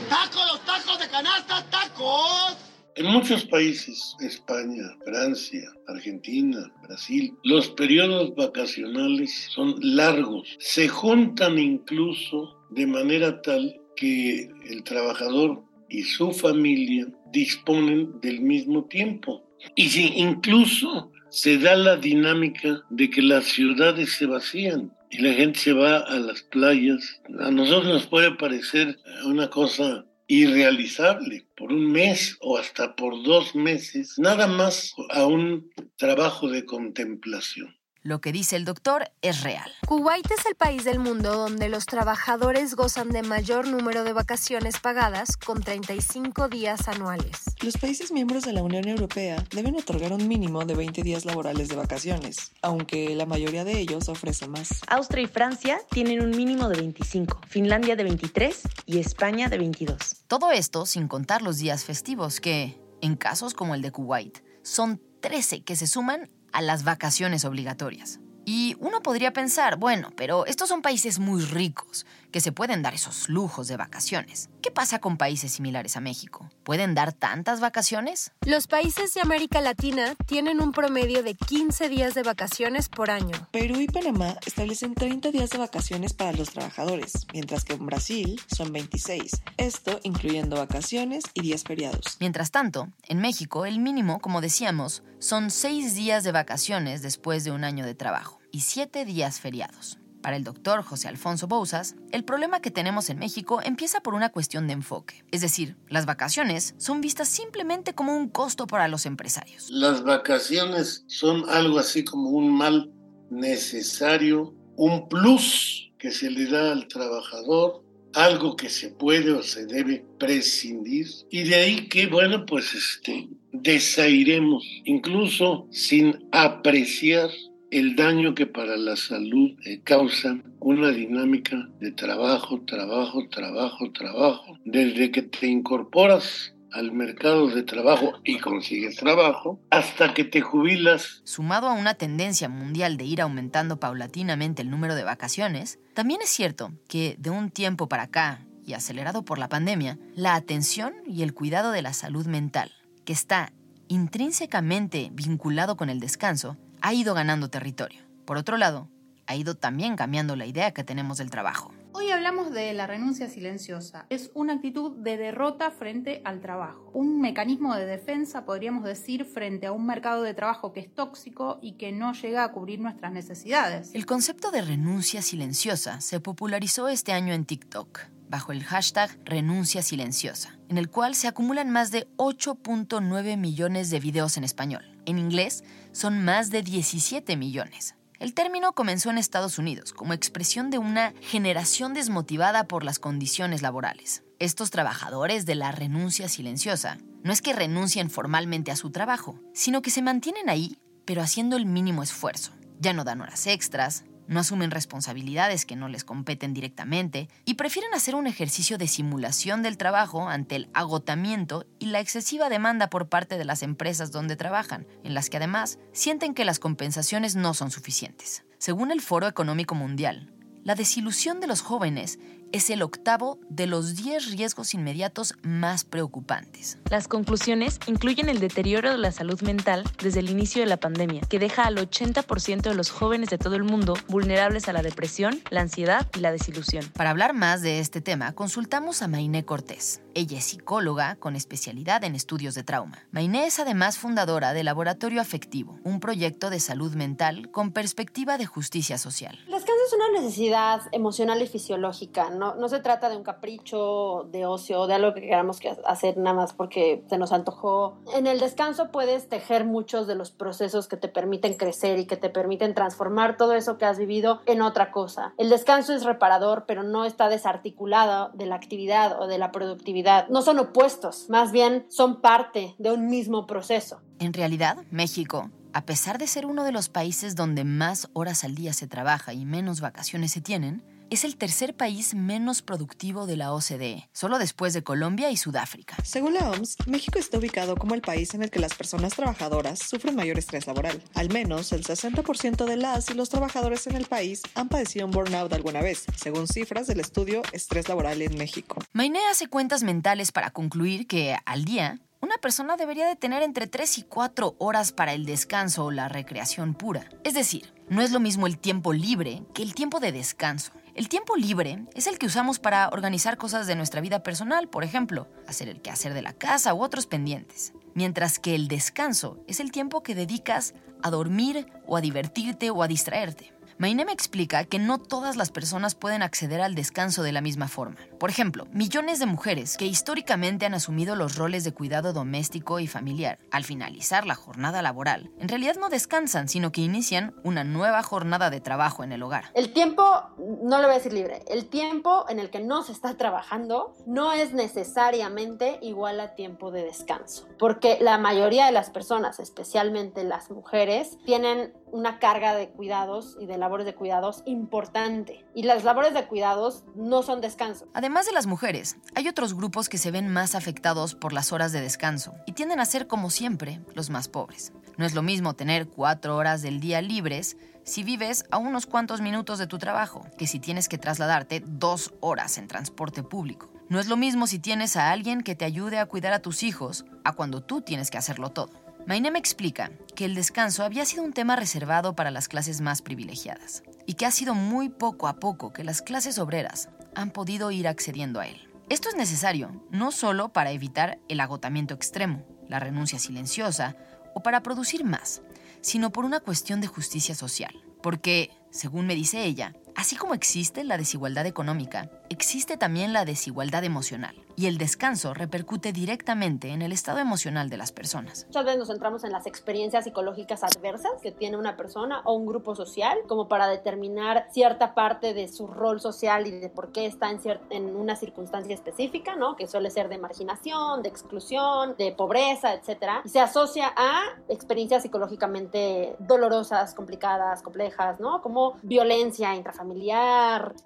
¡Tacos, 0.08 0.46
los 0.50 0.64
tacos 0.64 0.98
de 0.98 1.08
canasta, 1.08 1.64
tacos! 1.70 2.71
En 2.94 3.06
muchos 3.06 3.46
países, 3.46 4.14
España, 4.20 4.84
Francia, 5.06 5.62
Argentina, 5.88 6.70
Brasil, 6.82 7.32
los 7.42 7.70
periodos 7.70 8.34
vacacionales 8.34 9.48
son 9.54 9.76
largos. 9.80 10.56
Se 10.58 10.88
juntan 10.88 11.58
incluso 11.58 12.54
de 12.68 12.86
manera 12.86 13.40
tal 13.40 13.80
que 13.96 14.50
el 14.68 14.82
trabajador 14.84 15.62
y 15.88 16.02
su 16.02 16.32
familia 16.32 17.06
disponen 17.32 18.20
del 18.20 18.42
mismo 18.42 18.84
tiempo. 18.84 19.42
Y 19.74 19.88
si 19.88 20.08
incluso 20.14 21.10
se 21.30 21.56
da 21.56 21.74
la 21.76 21.96
dinámica 21.96 22.82
de 22.90 23.08
que 23.08 23.22
las 23.22 23.44
ciudades 23.44 24.12
se 24.12 24.26
vacían 24.26 24.92
y 25.10 25.22
la 25.22 25.32
gente 25.32 25.58
se 25.58 25.72
va 25.72 25.98
a 25.98 26.18
las 26.18 26.42
playas, 26.42 27.22
a 27.40 27.50
nosotros 27.50 27.90
nos 27.90 28.06
puede 28.06 28.32
parecer 28.32 28.98
una 29.24 29.48
cosa 29.48 30.04
irrealizable 30.32 31.46
por 31.54 31.74
un 31.74 31.92
mes 31.92 32.38
o 32.40 32.56
hasta 32.56 32.96
por 32.96 33.22
dos 33.22 33.54
meses, 33.54 34.18
nada 34.18 34.46
más 34.46 34.94
a 35.10 35.26
un 35.26 35.70
trabajo 35.96 36.48
de 36.48 36.64
contemplación. 36.64 37.76
Lo 38.04 38.20
que 38.20 38.32
dice 38.32 38.56
el 38.56 38.64
doctor 38.64 39.12
es 39.22 39.44
real. 39.44 39.70
Kuwait 39.86 40.28
es 40.28 40.44
el 40.46 40.56
país 40.56 40.82
del 40.82 40.98
mundo 40.98 41.36
donde 41.36 41.68
los 41.68 41.86
trabajadores 41.86 42.74
gozan 42.74 43.10
de 43.10 43.22
mayor 43.22 43.68
número 43.68 44.02
de 44.02 44.12
vacaciones 44.12 44.80
pagadas 44.80 45.36
con 45.36 45.62
35 45.62 46.48
días 46.48 46.88
anuales. 46.88 47.44
Los 47.62 47.76
países 47.76 48.10
miembros 48.10 48.42
de 48.42 48.54
la 48.54 48.64
Unión 48.64 48.88
Europea 48.88 49.44
deben 49.52 49.76
otorgar 49.76 50.12
un 50.12 50.26
mínimo 50.26 50.64
de 50.64 50.74
20 50.74 51.00
días 51.04 51.24
laborales 51.24 51.68
de 51.68 51.76
vacaciones, 51.76 52.50
aunque 52.60 53.14
la 53.14 53.24
mayoría 53.24 53.62
de 53.62 53.78
ellos 53.78 54.08
ofrece 54.08 54.48
más. 54.48 54.80
Austria 54.88 55.22
y 55.22 55.28
Francia 55.28 55.80
tienen 55.88 56.22
un 56.22 56.30
mínimo 56.30 56.68
de 56.68 56.78
25, 56.78 57.42
Finlandia 57.46 57.94
de 57.94 58.02
23 58.02 58.62
y 58.84 58.98
España 58.98 59.48
de 59.48 59.58
22. 59.58 60.24
Todo 60.26 60.50
esto 60.50 60.86
sin 60.86 61.06
contar 61.06 61.42
los 61.42 61.58
días 61.58 61.84
festivos 61.84 62.40
que, 62.40 62.80
en 63.00 63.14
casos 63.14 63.54
como 63.54 63.76
el 63.76 63.82
de 63.82 63.92
Kuwait, 63.92 64.42
son 64.64 65.00
13 65.20 65.62
que 65.62 65.76
se 65.76 65.86
suman 65.86 66.28
a 66.52 66.62
las 66.62 66.84
vacaciones 66.84 67.44
obligatorias. 67.44 68.20
Y 68.44 68.76
uno 68.80 69.02
podría 69.02 69.32
pensar, 69.32 69.76
bueno, 69.76 70.12
pero 70.16 70.46
estos 70.46 70.68
son 70.68 70.82
países 70.82 71.18
muy 71.18 71.44
ricos, 71.44 72.06
que 72.32 72.40
se 72.40 72.50
pueden 72.50 72.82
dar 72.82 72.94
esos 72.94 73.28
lujos 73.28 73.68
de 73.68 73.76
vacaciones. 73.76 74.48
¿Qué 74.62 74.70
pasa 74.70 74.98
con 75.00 75.18
países 75.18 75.52
similares 75.52 75.96
a 75.96 76.00
México? 76.00 76.50
¿Pueden 76.64 76.94
dar 76.94 77.12
tantas 77.12 77.60
vacaciones? 77.60 78.32
Los 78.44 78.66
países 78.66 79.14
de 79.14 79.20
América 79.20 79.60
Latina 79.60 80.14
tienen 80.26 80.60
un 80.60 80.72
promedio 80.72 81.22
de 81.22 81.34
15 81.34 81.88
días 81.88 82.14
de 82.14 82.22
vacaciones 82.22 82.88
por 82.88 83.10
año. 83.10 83.48
Perú 83.52 83.80
y 83.80 83.86
Panamá 83.86 84.36
establecen 84.46 84.94
30 84.94 85.30
días 85.30 85.50
de 85.50 85.58
vacaciones 85.58 86.14
para 86.14 86.32
los 86.32 86.50
trabajadores, 86.50 87.26
mientras 87.32 87.64
que 87.64 87.74
en 87.74 87.86
Brasil 87.86 88.40
son 88.46 88.72
26, 88.72 89.42
esto 89.58 90.00
incluyendo 90.02 90.56
vacaciones 90.56 91.24
y 91.34 91.42
días 91.42 91.64
feriados. 91.64 92.16
Mientras 92.18 92.50
tanto, 92.50 92.88
en 93.08 93.18
México 93.18 93.66
el 93.66 93.78
mínimo, 93.78 94.20
como 94.20 94.40
decíamos, 94.40 95.02
son 95.18 95.50
6 95.50 95.94
días 95.94 96.24
de 96.24 96.32
vacaciones 96.32 97.02
después 97.02 97.44
de 97.44 97.50
un 97.50 97.64
año 97.64 97.84
de 97.84 97.94
trabajo 97.94 98.40
y 98.50 98.60
7 98.60 99.04
días 99.04 99.40
feriados. 99.40 99.98
Para 100.22 100.36
el 100.36 100.44
doctor 100.44 100.82
José 100.82 101.08
Alfonso 101.08 101.48
Bouzas, 101.48 101.96
el 102.12 102.22
problema 102.24 102.60
que 102.60 102.70
tenemos 102.70 103.10
en 103.10 103.18
México 103.18 103.60
empieza 103.64 104.00
por 104.00 104.14
una 104.14 104.28
cuestión 104.30 104.68
de 104.68 104.74
enfoque. 104.74 105.24
Es 105.32 105.40
decir, 105.40 105.76
las 105.88 106.06
vacaciones 106.06 106.74
son 106.78 107.00
vistas 107.00 107.28
simplemente 107.28 107.94
como 107.94 108.16
un 108.16 108.28
costo 108.28 108.68
para 108.68 108.86
los 108.86 109.04
empresarios. 109.04 109.68
Las 109.68 110.04
vacaciones 110.04 111.04
son 111.08 111.48
algo 111.50 111.80
así 111.80 112.04
como 112.04 112.30
un 112.30 112.56
mal 112.56 112.92
necesario, 113.30 114.54
un 114.76 115.08
plus 115.08 115.90
que 115.98 116.12
se 116.12 116.30
le 116.30 116.46
da 116.46 116.70
al 116.70 116.86
trabajador, 116.86 117.84
algo 118.14 118.54
que 118.54 118.68
se 118.68 118.90
puede 118.90 119.32
o 119.32 119.42
se 119.42 119.66
debe 119.66 120.06
prescindir. 120.20 121.08
Y 121.30 121.42
de 121.42 121.56
ahí 121.56 121.88
que, 121.88 122.06
bueno, 122.06 122.46
pues 122.46 122.72
este, 122.74 123.28
desairemos, 123.52 124.64
incluso 124.84 125.66
sin 125.72 126.28
apreciar 126.30 127.30
el 127.72 127.96
daño 127.96 128.34
que 128.34 128.46
para 128.46 128.76
la 128.76 128.96
salud 128.96 129.52
eh, 129.64 129.80
causa 129.82 130.36
una 130.60 130.90
dinámica 130.90 131.70
de 131.80 131.90
trabajo, 131.90 132.60
trabajo, 132.66 133.26
trabajo, 133.30 133.90
trabajo. 133.92 134.58
Desde 134.66 135.10
que 135.10 135.22
te 135.22 135.46
incorporas 135.46 136.54
al 136.70 136.92
mercado 136.92 137.48
de 137.48 137.62
trabajo 137.62 138.12
y 138.24 138.38
consigues 138.38 138.96
trabajo 138.96 139.58
hasta 139.70 140.12
que 140.12 140.24
te 140.24 140.42
jubilas. 140.42 141.22
Sumado 141.24 141.66
a 141.66 141.72
una 141.72 141.94
tendencia 141.94 142.50
mundial 142.50 142.98
de 142.98 143.06
ir 143.06 143.22
aumentando 143.22 143.80
paulatinamente 143.80 144.60
el 144.60 144.70
número 144.70 144.94
de 144.94 145.04
vacaciones, 145.04 145.78
también 145.94 146.20
es 146.20 146.28
cierto 146.28 146.72
que 146.88 147.16
de 147.18 147.30
un 147.30 147.50
tiempo 147.50 147.88
para 147.88 148.04
acá, 148.04 148.46
y 148.64 148.74
acelerado 148.74 149.24
por 149.24 149.38
la 149.38 149.48
pandemia, 149.48 149.98
la 150.14 150.34
atención 150.34 150.92
y 151.06 151.22
el 151.22 151.32
cuidado 151.32 151.72
de 151.72 151.82
la 151.82 151.94
salud 151.94 152.26
mental, 152.26 152.70
que 153.04 153.14
está 153.14 153.52
intrínsecamente 153.88 155.10
vinculado 155.12 155.76
con 155.76 155.90
el 155.90 156.00
descanso, 156.00 156.56
ha 156.82 156.92
ido 156.92 157.14
ganando 157.14 157.48
territorio. 157.48 158.02
Por 158.24 158.36
otro 158.36 158.56
lado, 158.56 158.88
ha 159.26 159.36
ido 159.36 159.54
también 159.54 159.96
cambiando 159.96 160.36
la 160.36 160.46
idea 160.46 160.72
que 160.72 160.84
tenemos 160.84 161.18
del 161.18 161.30
trabajo. 161.30 161.72
Hoy 161.92 162.10
hablamos 162.10 162.50
de 162.52 162.72
la 162.72 162.86
renuncia 162.86 163.28
silenciosa. 163.28 164.06
Es 164.10 164.30
una 164.34 164.54
actitud 164.54 164.96
de 164.96 165.16
derrota 165.16 165.70
frente 165.70 166.22
al 166.24 166.40
trabajo. 166.40 166.90
Un 166.92 167.20
mecanismo 167.20 167.74
de 167.76 167.86
defensa, 167.86 168.44
podríamos 168.44 168.82
decir, 168.82 169.24
frente 169.24 169.66
a 169.66 169.72
un 169.72 169.86
mercado 169.86 170.22
de 170.22 170.34
trabajo 170.34 170.72
que 170.72 170.80
es 170.80 170.92
tóxico 170.92 171.58
y 171.62 171.72
que 171.72 171.92
no 171.92 172.14
llega 172.14 172.42
a 172.42 172.52
cubrir 172.52 172.80
nuestras 172.80 173.12
necesidades. 173.12 173.90
El 173.94 174.06
concepto 174.06 174.50
de 174.50 174.62
renuncia 174.62 175.22
silenciosa 175.22 176.00
se 176.00 176.18
popularizó 176.18 176.88
este 176.88 177.12
año 177.12 177.32
en 177.32 177.44
TikTok 177.44 178.00
bajo 178.28 178.50
el 178.50 178.64
hashtag 178.64 179.10
Renuncia 179.26 179.82
Silenciosa, 179.82 180.58
en 180.70 180.78
el 180.78 180.88
cual 180.88 181.14
se 181.14 181.28
acumulan 181.28 181.70
más 181.70 181.90
de 181.90 182.08
8.9 182.16 183.36
millones 183.36 183.90
de 183.90 184.00
videos 184.00 184.38
en 184.38 184.44
español. 184.44 184.82
En 185.04 185.18
inglés 185.18 185.62
son 185.92 186.24
más 186.24 186.50
de 186.50 186.62
17 186.62 187.36
millones. 187.36 187.94
El 188.18 188.34
término 188.34 188.72
comenzó 188.72 189.10
en 189.10 189.18
Estados 189.18 189.58
Unidos 189.58 189.92
como 189.92 190.12
expresión 190.12 190.70
de 190.70 190.78
una 190.78 191.12
generación 191.20 191.92
desmotivada 191.92 192.68
por 192.68 192.84
las 192.84 192.98
condiciones 192.98 193.62
laborales. 193.62 194.22
Estos 194.38 194.70
trabajadores 194.70 195.44
de 195.44 195.56
la 195.56 195.72
renuncia 195.72 196.28
silenciosa 196.28 196.98
no 197.24 197.32
es 197.32 197.42
que 197.42 197.52
renuncien 197.52 198.10
formalmente 198.10 198.70
a 198.70 198.76
su 198.76 198.90
trabajo, 198.90 199.40
sino 199.54 199.82
que 199.82 199.90
se 199.90 200.02
mantienen 200.02 200.48
ahí, 200.48 200.78
pero 201.04 201.20
haciendo 201.20 201.56
el 201.56 201.66
mínimo 201.66 202.02
esfuerzo. 202.02 202.52
Ya 202.78 202.92
no 202.92 203.04
dan 203.04 203.20
horas 203.20 203.46
extras, 203.46 204.04
no 204.28 204.40
asumen 204.40 204.70
responsabilidades 204.70 205.66
que 205.66 205.76
no 205.76 205.88
les 205.88 206.04
competen 206.04 206.54
directamente 206.54 207.28
y 207.44 207.54
prefieren 207.54 207.92
hacer 207.94 208.14
un 208.14 208.26
ejercicio 208.26 208.78
de 208.78 208.88
simulación 208.88 209.62
del 209.62 209.76
trabajo 209.76 210.28
ante 210.28 210.56
el 210.56 210.68
agotamiento 210.74 211.66
y 211.78 211.86
la 211.86 212.00
excesiva 212.00 212.48
demanda 212.48 212.88
por 212.88 213.08
parte 213.08 213.38
de 213.38 213.44
las 213.44 213.62
empresas 213.62 214.12
donde 214.12 214.36
trabajan, 214.36 214.86
en 215.04 215.14
las 215.14 215.30
que 215.30 215.36
además 215.36 215.78
sienten 215.92 216.34
que 216.34 216.44
las 216.44 216.58
compensaciones 216.58 217.36
no 217.36 217.54
son 217.54 217.70
suficientes. 217.70 218.44
Según 218.58 218.90
el 218.90 219.00
Foro 219.00 219.26
Económico 219.26 219.74
Mundial, 219.74 220.32
la 220.64 220.74
desilusión 220.74 221.40
de 221.40 221.48
los 221.48 221.60
jóvenes 221.60 222.18
es 222.52 222.70
el 222.70 222.82
octavo 222.82 223.38
de 223.48 223.66
los 223.66 223.96
10 223.96 224.30
riesgos 224.30 224.74
inmediatos 224.74 225.34
más 225.42 225.84
preocupantes. 225.84 226.78
Las 226.90 227.08
conclusiones 227.08 227.80
incluyen 227.86 228.28
el 228.28 228.40
deterioro 228.40 228.90
de 228.90 228.98
la 228.98 229.12
salud 229.12 229.40
mental 229.42 229.84
desde 230.02 230.20
el 230.20 230.30
inicio 230.30 230.62
de 230.62 230.68
la 230.68 230.76
pandemia, 230.76 231.22
que 231.28 231.38
deja 231.38 231.64
al 231.64 231.76
80% 231.76 232.62
de 232.62 232.74
los 232.74 232.90
jóvenes 232.90 233.30
de 233.30 233.38
todo 233.38 233.56
el 233.56 233.64
mundo 233.64 233.94
vulnerables 234.08 234.68
a 234.68 234.72
la 234.72 234.82
depresión, 234.82 235.40
la 235.50 235.62
ansiedad 235.62 236.08
y 236.14 236.20
la 236.20 236.30
desilusión. 236.30 236.86
Para 236.94 237.10
hablar 237.10 237.34
más 237.34 237.62
de 237.62 237.80
este 237.80 238.00
tema, 238.00 238.32
consultamos 238.32 239.02
a 239.02 239.08
Mainé 239.08 239.44
Cortés. 239.44 240.00
Ella 240.14 240.38
es 240.38 240.44
psicóloga 240.44 241.16
con 241.16 241.36
especialidad 241.36 242.04
en 242.04 242.14
estudios 242.14 242.54
de 242.54 242.62
trauma. 242.62 242.98
Mainé 243.10 243.46
es 243.46 243.58
además 243.58 243.96
fundadora 243.96 244.52
de 244.52 244.62
Laboratorio 244.62 245.20
Afectivo, 245.20 245.80
un 245.84 246.00
proyecto 246.00 246.50
de 246.50 246.60
salud 246.60 246.94
mental 246.94 247.50
con 247.50 247.72
perspectiva 247.72 248.36
de 248.36 248.44
justicia 248.44 248.98
social. 248.98 249.38
Es 249.86 249.92
una 249.92 250.20
necesidad 250.20 250.82
emocional 250.92 251.42
y 251.42 251.46
fisiológica, 251.46 252.30
¿no? 252.30 252.54
no, 252.54 252.68
se 252.68 252.80
trata 252.80 253.08
de 253.08 253.16
un 253.16 253.22
capricho, 253.22 254.28
de 254.30 254.46
ocio, 254.46 254.86
de 254.86 254.94
algo 254.94 255.14
que 255.14 255.20
queramos 255.20 255.60
hacer 255.84 256.16
nada 256.16 256.36
más 256.36 256.52
porque 256.52 257.04
se 257.08 257.18
nos 257.18 257.32
antojó. 257.32 257.96
En 258.14 258.26
el 258.26 258.40
descanso 258.40 258.90
puedes 258.90 259.28
tejer 259.28 259.64
muchos 259.64 260.06
de 260.06 260.14
los 260.14 260.30
procesos 260.30 260.88
que 260.88 260.96
te 260.96 261.08
permiten 261.08 261.54
crecer 261.54 261.98
y 261.98 262.06
que 262.06 262.16
te 262.16 262.30
permiten 262.30 262.74
transformar 262.74 263.36
todo 263.36 263.54
eso 263.54 263.78
que 263.78 263.84
has 263.84 263.98
vivido 263.98 264.40
en 264.46 264.62
otra 264.62 264.90
cosa. 264.90 265.34
El 265.38 265.50
descanso 265.50 265.94
es 265.94 266.04
reparador, 266.04 266.64
pero 266.66 266.82
no 266.82 267.04
está 267.04 267.28
desarticulado 267.28 268.30
de 268.34 268.46
la 268.46 268.56
actividad 268.56 269.20
o 269.20 269.26
de 269.26 269.38
la 269.38 269.52
productividad. 269.52 270.28
No 270.28 270.42
son 270.42 270.58
opuestos, 270.58 271.28
más 271.28 271.52
bien 271.52 271.86
son 271.88 272.20
parte 272.20 272.74
de 272.78 272.92
un 272.92 273.06
mismo 273.06 273.46
proceso. 273.46 274.00
En 274.22 274.32
realidad, 274.32 274.76
México 274.92 275.50
a 275.72 275.86
pesar 275.86 276.18
de 276.18 276.26
ser 276.26 276.46
uno 276.46 276.64
de 276.64 276.72
los 276.72 276.88
países 276.88 277.34
donde 277.34 277.64
más 277.64 278.08
horas 278.12 278.44
al 278.44 278.54
día 278.54 278.72
se 278.72 278.86
trabaja 278.86 279.32
y 279.32 279.44
menos 279.44 279.80
vacaciones 279.80 280.30
se 280.30 280.42
tienen, 280.42 280.84
es 281.08 281.24
el 281.24 281.36
tercer 281.36 281.74
país 281.74 282.14
menos 282.14 282.62
productivo 282.62 283.26
de 283.26 283.36
la 283.36 283.52
OCDE, 283.52 284.08
solo 284.12 284.38
después 284.38 284.72
de 284.74 284.82
Colombia 284.82 285.30
y 285.30 285.36
Sudáfrica. 285.36 285.96
Según 286.04 286.34
la 286.34 286.50
OMS, 286.50 286.76
México 286.86 287.18
está 287.18 287.38
ubicado 287.38 287.76
como 287.76 287.94
el 287.94 288.00
país 288.00 288.32
en 288.34 288.42
el 288.42 288.50
que 288.50 288.60
las 288.60 288.74
personas 288.74 289.14
trabajadoras 289.14 289.78
sufren 289.78 290.14
mayor 290.14 290.38
estrés 290.38 290.66
laboral. 290.66 291.02
Al 291.14 291.30
menos 291.30 291.72
el 291.72 291.84
60% 291.84 292.64
de 292.64 292.76
las 292.76 293.10
y 293.10 293.14
los 293.14 293.28
trabajadores 293.28 293.86
en 293.86 293.96
el 293.96 294.06
país 294.06 294.42
han 294.54 294.68
padecido 294.68 295.06
un 295.06 295.12
burnout 295.12 295.52
alguna 295.52 295.82
vez, 295.82 296.04
según 296.16 296.48
cifras 296.48 296.86
del 296.86 297.00
estudio 297.00 297.42
Estrés 297.52 297.88
Laboral 297.88 298.22
en 298.22 298.36
México. 298.36 298.78
Mainé 298.92 299.20
hace 299.30 299.48
cuentas 299.48 299.82
mentales 299.82 300.32
para 300.32 300.50
concluir 300.50 301.06
que, 301.06 301.36
al 301.44 301.64
día, 301.64 301.98
persona 302.42 302.76
debería 302.76 303.06
de 303.06 303.16
tener 303.16 303.42
entre 303.42 303.66
3 303.66 303.98
y 303.98 304.02
4 304.02 304.56
horas 304.58 304.92
para 304.92 305.14
el 305.14 305.24
descanso 305.24 305.86
o 305.86 305.90
la 305.90 306.10
recreación 306.10 306.74
pura. 306.74 307.08
Es 307.24 307.32
decir, 307.32 307.72
no 307.88 308.02
es 308.02 308.10
lo 308.10 308.20
mismo 308.20 308.46
el 308.46 308.58
tiempo 308.58 308.92
libre 308.92 309.44
que 309.54 309.62
el 309.62 309.74
tiempo 309.74 310.00
de 310.00 310.12
descanso. 310.12 310.72
El 310.94 311.08
tiempo 311.08 311.36
libre 311.36 311.86
es 311.94 312.06
el 312.06 312.18
que 312.18 312.26
usamos 312.26 312.58
para 312.58 312.88
organizar 312.90 313.38
cosas 313.38 313.66
de 313.66 313.76
nuestra 313.76 314.02
vida 314.02 314.22
personal, 314.22 314.68
por 314.68 314.84
ejemplo, 314.84 315.28
hacer 315.46 315.68
el 315.70 315.80
quehacer 315.80 316.12
de 316.12 316.20
la 316.20 316.34
casa 316.34 316.74
u 316.74 316.82
otros 316.82 317.06
pendientes. 317.06 317.72
Mientras 317.94 318.38
que 318.38 318.54
el 318.54 318.68
descanso 318.68 319.38
es 319.46 319.60
el 319.60 319.72
tiempo 319.72 320.02
que 320.02 320.14
dedicas 320.14 320.74
a 321.02 321.10
dormir 321.10 321.66
o 321.86 321.96
a 321.96 322.02
divertirte 322.02 322.70
o 322.70 322.82
a 322.82 322.88
distraerte. 322.88 323.52
Maine 323.82 324.04
me 324.04 324.12
explica 324.12 324.64
que 324.64 324.78
no 324.78 324.98
todas 324.98 325.34
las 325.34 325.50
personas 325.50 325.96
pueden 325.96 326.22
acceder 326.22 326.60
al 326.60 326.76
descanso 326.76 327.24
de 327.24 327.32
la 327.32 327.40
misma 327.40 327.66
forma. 327.66 327.96
Por 328.20 328.30
ejemplo, 328.30 328.68
millones 328.70 329.18
de 329.18 329.26
mujeres 329.26 329.76
que 329.76 329.86
históricamente 329.86 330.66
han 330.66 330.74
asumido 330.74 331.16
los 331.16 331.34
roles 331.34 331.64
de 331.64 331.74
cuidado 331.74 332.12
doméstico 332.12 332.78
y 332.78 332.86
familiar, 332.86 333.40
al 333.50 333.64
finalizar 333.64 334.24
la 334.24 334.36
jornada 334.36 334.82
laboral, 334.82 335.32
en 335.40 335.48
realidad 335.48 335.74
no 335.80 335.88
descansan, 335.88 336.46
sino 336.46 336.70
que 336.70 336.80
inician 336.80 337.34
una 337.42 337.64
nueva 337.64 338.04
jornada 338.04 338.50
de 338.50 338.60
trabajo 338.60 339.02
en 339.02 339.10
el 339.10 339.24
hogar. 339.24 339.46
El 339.52 339.72
tiempo, 339.72 340.04
no 340.38 340.78
lo 340.78 340.84
voy 340.84 340.92
a 340.92 340.98
decir 340.98 341.12
libre, 341.12 341.42
el 341.48 341.66
tiempo 341.66 342.24
en 342.28 342.38
el 342.38 342.50
que 342.50 342.60
no 342.60 342.84
se 342.84 342.92
está 342.92 343.16
trabajando 343.16 343.96
no 344.06 344.32
es 344.32 344.52
necesariamente 344.52 345.80
igual 345.82 346.20
a 346.20 346.36
tiempo 346.36 346.70
de 346.70 346.84
descanso, 346.84 347.48
porque 347.58 347.98
la 348.00 348.16
mayoría 348.16 348.66
de 348.66 348.70
las 348.70 348.90
personas, 348.90 349.40
especialmente 349.40 350.22
las 350.22 350.52
mujeres, 350.52 351.18
tienen 351.26 351.72
una 351.92 352.18
carga 352.18 352.54
de 352.54 352.70
cuidados 352.70 353.36
y 353.38 353.46
de 353.46 353.58
labores 353.58 353.86
de 353.86 353.94
cuidados 353.94 354.42
importante. 354.46 355.44
Y 355.54 355.62
las 355.62 355.84
labores 355.84 356.14
de 356.14 356.26
cuidados 356.26 356.84
no 356.96 357.22
son 357.22 357.40
descanso. 357.40 357.86
Además 357.94 358.26
de 358.26 358.32
las 358.32 358.46
mujeres, 358.46 358.96
hay 359.14 359.28
otros 359.28 359.54
grupos 359.54 359.88
que 359.88 359.98
se 359.98 360.10
ven 360.10 360.28
más 360.28 360.54
afectados 360.54 361.14
por 361.14 361.32
las 361.32 361.52
horas 361.52 361.70
de 361.72 361.80
descanso 361.80 362.34
y 362.46 362.52
tienden 362.52 362.80
a 362.80 362.86
ser, 362.86 363.06
como 363.06 363.30
siempre, 363.30 363.80
los 363.94 364.10
más 364.10 364.28
pobres. 364.28 364.72
No 364.96 365.06
es 365.06 365.14
lo 365.14 365.22
mismo 365.22 365.54
tener 365.54 365.88
cuatro 365.88 366.36
horas 366.36 366.62
del 366.62 366.80
día 366.80 367.00
libres 367.00 367.56
si 367.84 368.02
vives 368.02 368.44
a 368.50 368.58
unos 368.58 368.86
cuantos 368.86 369.20
minutos 369.20 369.58
de 369.58 369.66
tu 369.66 369.78
trabajo 369.78 370.26
que 370.38 370.46
si 370.46 370.60
tienes 370.60 370.88
que 370.88 370.98
trasladarte 370.98 371.62
dos 371.64 372.14
horas 372.20 372.58
en 372.58 372.68
transporte 372.68 373.22
público. 373.22 373.70
No 373.88 374.00
es 374.00 374.06
lo 374.06 374.16
mismo 374.16 374.46
si 374.46 374.58
tienes 374.58 374.96
a 374.96 375.10
alguien 375.10 375.42
que 375.42 375.54
te 375.54 375.64
ayude 375.64 375.98
a 375.98 376.06
cuidar 376.06 376.32
a 376.32 376.40
tus 376.40 376.62
hijos 376.62 377.04
a 377.24 377.32
cuando 377.32 377.62
tú 377.62 377.82
tienes 377.82 378.10
que 378.10 378.18
hacerlo 378.18 378.50
todo. 378.50 378.70
Maine 379.06 379.32
me 379.32 379.38
explica 379.38 379.90
que 380.14 380.24
el 380.24 380.34
descanso 380.34 380.84
había 380.84 381.04
sido 381.04 381.24
un 381.24 381.32
tema 381.32 381.56
reservado 381.56 382.14
para 382.14 382.30
las 382.30 382.46
clases 382.46 382.80
más 382.80 383.02
privilegiadas 383.02 383.82
y 384.06 384.14
que 384.14 384.26
ha 384.26 384.30
sido 384.30 384.54
muy 384.54 384.90
poco 384.90 385.26
a 385.26 385.40
poco 385.40 385.72
que 385.72 385.82
las 385.82 386.02
clases 386.02 386.38
obreras 386.38 386.88
han 387.14 387.30
podido 387.30 387.70
ir 387.72 387.88
accediendo 387.88 388.38
a 388.38 388.46
él. 388.46 388.68
Esto 388.88 389.08
es 389.08 389.16
necesario 389.16 389.84
no 389.90 390.12
solo 390.12 390.52
para 390.52 390.70
evitar 390.70 391.18
el 391.28 391.40
agotamiento 391.40 391.94
extremo, 391.94 392.44
la 392.68 392.78
renuncia 392.78 393.18
silenciosa 393.18 393.96
o 394.34 394.42
para 394.42 394.62
producir 394.62 395.04
más, 395.04 395.42
sino 395.80 396.10
por 396.10 396.24
una 396.24 396.40
cuestión 396.40 396.80
de 396.80 396.86
justicia 396.86 397.34
social. 397.34 397.74
Porque, 398.02 398.50
según 398.70 399.06
me 399.06 399.14
dice 399.14 399.44
ella, 399.44 399.74
así 399.96 400.16
como 400.16 400.34
existe 400.34 400.84
la 400.84 400.96
desigualdad 400.96 401.46
económica, 401.46 402.10
existe 402.28 402.76
también 402.76 403.12
la 403.12 403.24
desigualdad 403.24 403.84
emocional 403.84 404.34
y 404.56 404.66
el 404.66 404.78
descanso 404.78 405.34
repercute 405.34 405.92
directamente 405.92 406.68
en 406.68 406.82
el 406.82 406.92
estado 406.92 407.18
emocional 407.18 407.70
de 407.70 407.76
las 407.76 407.92
personas. 407.92 408.44
Muchas 408.46 408.64
veces 408.64 408.78
nos 408.78 408.88
centramos 408.88 409.24
en 409.24 409.32
las 409.32 409.46
experiencias 409.46 410.04
psicológicas 410.04 410.62
adversas 410.62 411.12
que 411.22 411.32
tiene 411.32 411.56
una 411.56 411.76
persona 411.76 412.20
o 412.24 412.34
un 412.34 412.46
grupo 412.46 412.74
social 412.74 413.18
como 413.28 413.48
para 413.48 413.66
determinar 413.68 414.46
cierta 414.52 414.94
parte 414.94 415.34
de 415.34 415.48
su 415.48 415.66
rol 415.66 416.00
social 416.00 416.46
y 416.46 416.50
de 416.50 416.68
por 416.68 416.92
qué 416.92 417.06
está 417.06 417.30
en, 417.30 417.40
en 417.70 417.96
una 417.96 418.16
circunstancia 418.16 418.74
específica, 418.74 419.36
¿no? 419.36 419.56
Que 419.56 419.66
suele 419.66 419.90
ser 419.90 420.08
de 420.08 420.18
marginación, 420.18 421.02
de 421.02 421.08
exclusión, 421.08 421.96
de 421.96 422.12
pobreza, 422.12 422.74
etc. 422.74 423.22
Y 423.24 423.28
se 423.28 423.40
asocia 423.40 423.92
a 423.96 424.22
experiencias 424.48 425.02
psicológicamente 425.02 426.16
dolorosas, 426.18 426.94
complicadas, 426.94 427.62
complejas, 427.62 428.20
¿no? 428.20 428.42
Como 428.42 428.76
violencia 428.82 429.54
intrafamiliar, 429.54 429.81